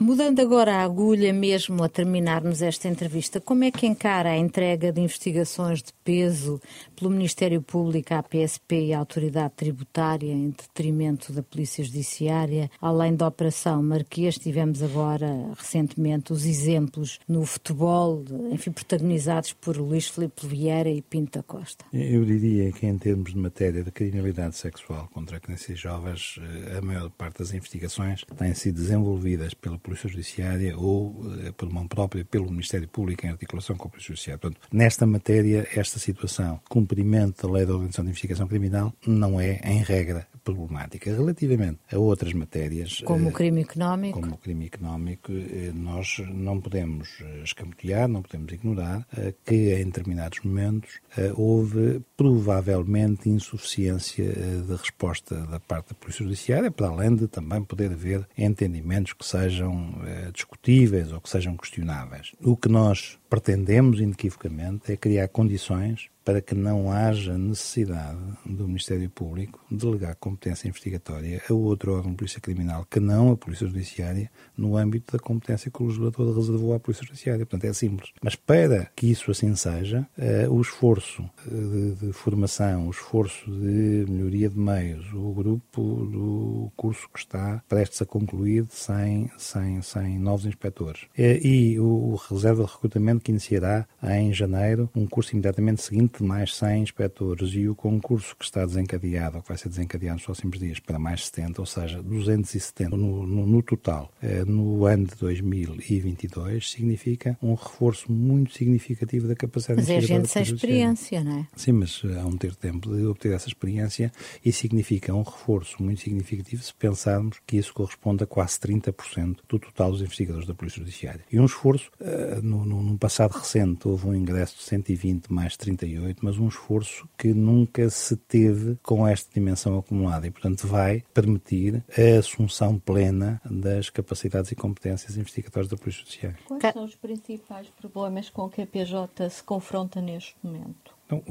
Mudando 0.00 0.38
agora 0.38 0.76
a 0.76 0.84
agulha 0.84 1.32
mesmo 1.32 1.82
a 1.82 1.88
terminarmos 1.88 2.62
esta 2.62 2.86
entrevista, 2.86 3.40
como 3.40 3.64
é 3.64 3.70
que 3.72 3.84
encara 3.84 4.30
a 4.30 4.38
entrega 4.38 4.92
de 4.92 5.00
investigações 5.00 5.82
de 5.82 5.92
peso 6.04 6.62
pelo 6.94 7.10
Ministério 7.10 7.60
Público 7.60 8.14
à 8.14 8.22
PSP 8.22 8.86
e 8.86 8.94
à 8.94 8.98
Autoridade 9.00 9.54
Tributária 9.56 10.32
em 10.32 10.50
detrimento 10.50 11.32
da 11.32 11.42
Polícia 11.42 11.82
Judiciária, 11.82 12.70
além 12.80 13.16
da 13.16 13.26
Operação 13.26 13.82
Marquês, 13.82 14.38
tivemos 14.38 14.84
agora 14.84 15.50
recentemente 15.56 16.32
os 16.32 16.46
exemplos 16.46 17.18
no 17.26 17.44
futebol, 17.44 18.24
enfim, 18.52 18.70
protagonizados 18.70 19.52
por 19.52 19.76
Luís 19.76 20.06
Filipe 20.06 20.46
Vieira 20.46 20.90
e 20.90 21.02
Pinto 21.02 21.38
da 21.38 21.42
Costa. 21.42 21.84
Eu 21.92 22.24
diria 22.24 22.70
que 22.70 22.86
em 22.86 22.96
termos 22.96 23.32
de 23.32 23.38
matéria 23.38 23.82
de 23.82 23.90
criminalidade 23.90 24.56
sexual 24.56 25.08
contra 25.12 25.40
crianças 25.40 25.76
jovens, 25.76 26.38
eh, 26.40 26.78
a 26.78 26.82
maior 26.82 27.10
parte 27.10 27.40
das 27.40 27.52
investigações 27.52 28.24
têm 28.36 28.54
sido 28.54 28.76
desenvolvidas 28.76 29.54
pela 29.54 29.76
Polícia 29.88 30.08
Judiciária 30.08 30.76
ou 30.76 31.22
eh, 31.44 31.52
por 31.52 31.70
mão 31.72 31.86
própria 31.88 32.24
pelo 32.24 32.50
Ministério 32.50 32.88
Público 32.88 33.26
em 33.26 33.30
articulação 33.30 33.76
com 33.76 33.88
a 33.88 33.90
Polícia 33.90 34.08
Judiciária. 34.08 34.38
Portanto, 34.38 34.60
nesta 34.72 35.06
matéria, 35.06 35.66
esta 35.74 35.98
situação, 35.98 36.60
cumprimento 36.68 37.46
da 37.46 37.52
Lei 37.52 37.66
da 37.66 37.72
Organização 37.72 38.04
de 38.04 38.10
Investigação 38.10 38.46
Criminal, 38.46 38.92
não 39.06 39.40
é, 39.40 39.60
em 39.64 39.82
regra, 39.82 40.26
problemática. 40.54 41.10
Relativamente 41.10 41.80
a 41.92 41.98
outras 41.98 42.32
matérias... 42.32 43.02
Como 43.04 43.26
o 43.26 43.28
eh, 43.30 43.32
crime 43.32 43.62
económico. 43.62 44.20
Como 44.20 44.34
o 44.34 44.38
crime 44.38 44.66
económico, 44.66 45.32
eh, 45.32 45.72
nós 45.74 46.22
não 46.30 46.60
podemos 46.60 47.22
escamotear, 47.42 48.08
não 48.08 48.22
podemos 48.22 48.52
ignorar 48.52 49.06
que 49.44 49.74
em 49.74 49.84
determinados 49.84 50.40
momentos 50.42 51.00
houve 51.34 52.00
provavelmente 52.16 53.28
insuficiência 53.28 54.32
de 54.32 54.74
resposta 54.74 55.34
da 55.46 55.60
parte 55.60 55.90
da 55.90 55.94
Polícia 55.94 56.24
Judiciária, 56.24 56.70
para 56.70 56.88
além 56.88 57.14
de 57.14 57.28
também 57.28 57.62
poder 57.62 57.92
haver 57.92 58.26
entendimentos 58.36 59.12
que 59.12 59.24
sejam 59.24 59.94
eh, 60.06 60.30
discutíveis 60.32 61.12
ou 61.12 61.20
que 61.20 61.28
sejam 61.28 61.56
questionáveis. 61.56 62.32
O 62.42 62.56
que 62.56 62.68
nós 62.68 63.18
pretendemos, 63.28 64.00
inequivocamente, 64.00 64.92
é 64.92 64.96
criar 64.96 65.28
condições 65.28 66.10
para 66.28 66.42
que 66.42 66.54
não 66.54 66.92
haja 66.92 67.38
necessidade 67.38 68.18
do 68.44 68.68
Ministério 68.68 69.08
Público 69.08 69.64
delegar 69.70 70.14
competência 70.16 70.68
investigatória 70.68 71.40
a 71.48 71.54
outro 71.54 71.94
órgão 71.94 72.10
de 72.10 72.18
polícia 72.18 72.38
criminal 72.38 72.86
que 72.90 73.00
não 73.00 73.32
a 73.32 73.36
Polícia 73.38 73.66
Judiciária 73.66 74.30
no 74.54 74.76
âmbito 74.76 75.16
da 75.16 75.18
competência 75.18 75.70
que 75.70 75.82
o 75.82 75.86
legislador 75.86 76.36
reservou 76.36 76.74
à 76.74 76.78
Polícia 76.78 77.06
Judiciária. 77.06 77.46
Portanto, 77.46 77.70
é 77.70 77.72
simples. 77.72 78.10
Mas 78.22 78.36
para 78.36 78.90
que 78.94 79.10
isso 79.10 79.30
assim 79.30 79.56
seja, 79.56 80.06
uh, 80.18 80.52
o 80.52 80.60
esforço 80.60 81.22
eh, 81.46 81.50
de, 81.50 81.94
de, 82.08 82.12
formação, 82.12 82.88
o 82.88 82.90
esforço 82.90 83.50
de 83.50 84.04
melhoria 84.06 84.50
de 84.50 84.58
meios, 84.58 85.10
o 85.14 85.32
grupo 85.32 85.80
do 85.80 86.70
curso 86.76 87.08
que 87.08 87.20
está 87.20 87.64
prestes 87.66 88.02
a 88.02 88.04
concluir 88.04 88.66
sem, 88.68 89.30
sem, 89.38 89.80
sem 89.80 90.18
novos 90.18 90.44
inspectores 90.44 91.04
uh, 91.04 91.22
e 91.42 91.80
o, 91.80 91.86
o 91.86 92.14
reserva 92.16 92.64
de 92.64 92.70
recrutamento 92.70 93.17
que 93.20 93.30
iniciará 93.30 93.86
em 94.02 94.32
janeiro 94.32 94.90
um 94.94 95.06
curso 95.06 95.32
imediatamente 95.32 95.82
seguinte 95.82 96.18
de 96.18 96.24
mais 96.24 96.54
100 96.54 96.82
inspectores 96.82 97.50
e 97.54 97.68
o 97.68 97.74
concurso 97.74 98.36
que 98.36 98.44
está 98.44 98.64
desencadeado, 98.64 99.36
ou 99.36 99.42
que 99.42 99.48
vai 99.48 99.58
ser 99.58 99.68
desencadeado 99.68 100.16
nos 100.16 100.24
próximos 100.24 100.58
dias, 100.58 100.78
para 100.78 100.98
mais 100.98 101.26
70, 101.26 101.60
ou 101.60 101.66
seja, 101.66 102.02
270 102.02 102.96
no, 102.96 103.26
no, 103.26 103.46
no 103.46 103.62
total, 103.62 104.12
eh, 104.22 104.44
no 104.44 104.84
ano 104.84 105.06
de 105.06 105.16
2022, 105.16 106.70
significa 106.70 107.36
um 107.42 107.54
reforço 107.54 108.10
muito 108.10 108.52
significativo 108.54 109.28
da 109.28 109.34
capacidade 109.34 109.80
Mas 109.80 109.90
é 109.90 110.00
gente 110.00 110.28
sem 110.28 110.42
experiência, 110.42 111.22
não 111.22 111.40
é? 111.40 111.46
Sim, 111.56 111.72
mas 111.72 112.02
há 112.04 112.26
um 112.26 112.36
ter 112.36 112.54
tempo 112.54 112.94
de 112.94 113.04
obter 113.06 113.32
essa 113.32 113.48
experiência 113.48 114.12
e 114.44 114.52
significa 114.52 115.14
um 115.14 115.22
reforço 115.22 115.82
muito 115.82 116.00
significativo 116.00 116.62
se 116.62 116.74
pensarmos 116.74 117.38
que 117.46 117.56
isso 117.56 117.72
corresponde 117.72 118.24
a 118.24 118.26
quase 118.26 118.58
30% 118.58 119.38
do 119.48 119.58
total 119.58 119.90
dos 119.90 120.00
investigadores 120.00 120.46
da 120.46 120.54
Polícia 120.54 120.80
Judiciária. 120.80 121.24
E 121.30 121.38
um 121.38 121.44
esforço, 121.44 121.90
uh, 122.00 122.42
no, 122.42 122.64
no, 122.64 122.82
no 122.82 122.96
passado 123.08 123.32
recente, 123.32 123.88
houve 123.88 124.06
um 124.06 124.14
ingresso 124.14 124.56
de 124.56 124.62
120 124.62 125.32
mais 125.32 125.56
38 125.56 125.98
2018, 125.98 126.24
mas 126.24 126.38
um 126.38 126.48
esforço 126.48 127.08
que 127.16 127.32
nunca 127.32 127.88
se 127.90 128.16
teve 128.16 128.76
com 128.82 129.06
esta 129.06 129.32
dimensão 129.32 129.78
acumulada 129.78 130.26
e, 130.26 130.30
portanto, 130.30 130.66
vai 130.66 131.04
permitir 131.12 131.84
a 131.96 132.18
assunção 132.18 132.78
plena 132.78 133.40
das 133.44 133.90
capacidades 133.90 134.52
e 134.52 134.54
competências 134.54 135.16
investigatórias 135.16 135.70
da 135.70 135.76
Polícia 135.76 136.00
Judiciária. 136.00 136.38
Quais 136.46 136.74
são 136.74 136.84
os 136.84 136.94
principais 136.94 137.68
problemas 137.70 138.30
com 138.30 138.48
que 138.48 138.62
a 138.62 138.66
PJ 138.66 139.30
se 139.30 139.42
confronta 139.42 140.00
neste 140.00 140.34
momento? 140.42 140.87
Então, 141.08 141.22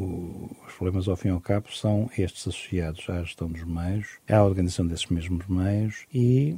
os 0.67 0.73
problemas, 0.73 1.07
ao 1.07 1.15
fim 1.15 1.27
e 1.27 1.31
ao 1.31 1.39
cabo, 1.39 1.67
são 1.71 2.09
estes 2.17 2.47
associados 2.47 3.07
à 3.07 3.21
gestão 3.21 3.47
dos 3.47 3.63
meios, 3.63 4.17
à 4.27 4.43
organização 4.43 4.87
desses 4.87 5.05
mesmos 5.05 5.45
meios 5.47 6.07
e 6.11 6.57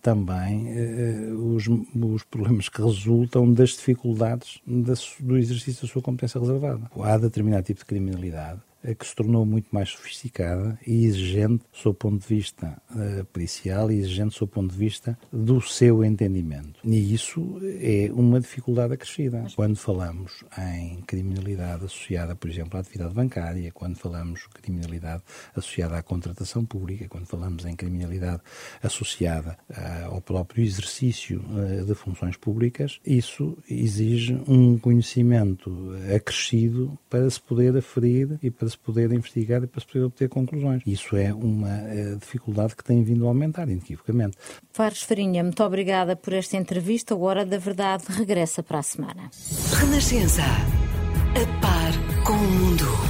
também 0.00 0.70
eh, 0.70 1.30
os, 1.30 1.68
os, 1.68 2.22
problemas 2.22 2.70
que 2.70 2.80
resultam 2.80 3.52
das 3.52 3.70
dificuldades 3.70 4.62
do 4.66 5.36
exercício 5.36 5.86
da 5.86 5.92
sua 5.92 6.00
competência 6.00 6.40
reservada. 6.40 6.90
Há 6.98 7.18
determinado 7.18 7.64
tipo 7.64 7.80
de 7.80 7.86
criminalidade 7.86 8.62
que 8.92 9.06
se 9.06 9.14
tornou 9.14 9.46
muito 9.46 9.68
mais 9.72 9.90
sofisticada 9.90 10.78
e 10.86 11.06
exigente 11.06 11.64
sob 11.72 11.94
o 11.94 11.94
ponto 11.94 12.20
de 12.20 12.26
vista 12.26 12.76
uh, 12.90 13.24
policial 13.26 13.90
e 13.90 13.98
exigente 13.98 14.34
sob 14.34 14.50
o 14.50 14.54
ponto 14.54 14.72
de 14.72 14.78
vista 14.78 15.18
do 15.32 15.60
seu 15.60 16.04
entendimento. 16.04 16.80
E 16.84 17.14
isso 17.14 17.58
é 17.80 18.10
uma 18.12 18.40
dificuldade 18.40 18.94
acrescida. 18.94 19.46
Quando 19.54 19.76
falamos 19.76 20.44
em 20.58 21.00
criminalidade 21.02 21.84
associada, 21.84 22.34
por 22.34 22.50
exemplo, 22.50 22.76
à 22.76 22.80
atividade 22.80 23.14
bancária, 23.14 23.70
quando 23.72 23.96
falamos 23.96 24.46
criminalidade 24.48 25.22
associada 25.54 25.96
à 25.96 26.02
contratação 26.02 26.64
pública, 26.64 27.06
quando 27.08 27.26
falamos 27.26 27.64
em 27.64 27.76
criminalidade 27.76 28.42
associada 28.82 29.56
uh, 29.70 30.14
ao 30.14 30.20
próprio 30.20 30.64
exercício 30.64 31.42
uh, 31.50 31.84
de 31.84 31.94
funções 31.94 32.36
públicas, 32.36 33.00
isso 33.06 33.56
exige 33.68 34.34
um 34.46 34.78
conhecimento 34.78 35.94
acrescido 36.14 36.98
para 37.08 37.28
se 37.30 37.40
poder 37.40 37.76
aferir 37.76 38.38
e 38.42 38.50
para 38.50 38.73
se 38.74 38.78
poder 38.78 39.10
investigar 39.12 39.62
e 39.62 39.66
para 39.66 39.80
se 39.80 39.86
poder 39.86 40.04
obter 40.04 40.28
conclusões. 40.28 40.82
Isso 40.86 41.16
é 41.16 41.32
uma 41.32 41.70
é, 41.70 42.14
dificuldade 42.16 42.76
que 42.76 42.84
tem 42.84 43.02
vindo 43.02 43.24
a 43.24 43.28
aumentar, 43.28 43.68
inequivocamente. 43.68 44.36
Fares 44.72 45.02
Farinha, 45.02 45.42
muito 45.42 45.62
obrigada 45.62 46.14
por 46.16 46.32
esta 46.32 46.56
entrevista. 46.56 47.14
O 47.14 47.22
Hora 47.22 47.44
da 47.44 47.58
Verdade 47.58 48.04
regressa 48.08 48.62
para 48.62 48.78
a 48.78 48.82
semana. 48.82 49.30
Renascença. 49.72 50.42
A 50.42 51.60
par 51.60 52.24
com 52.24 52.32
o 52.32 52.50
mundo. 52.50 53.03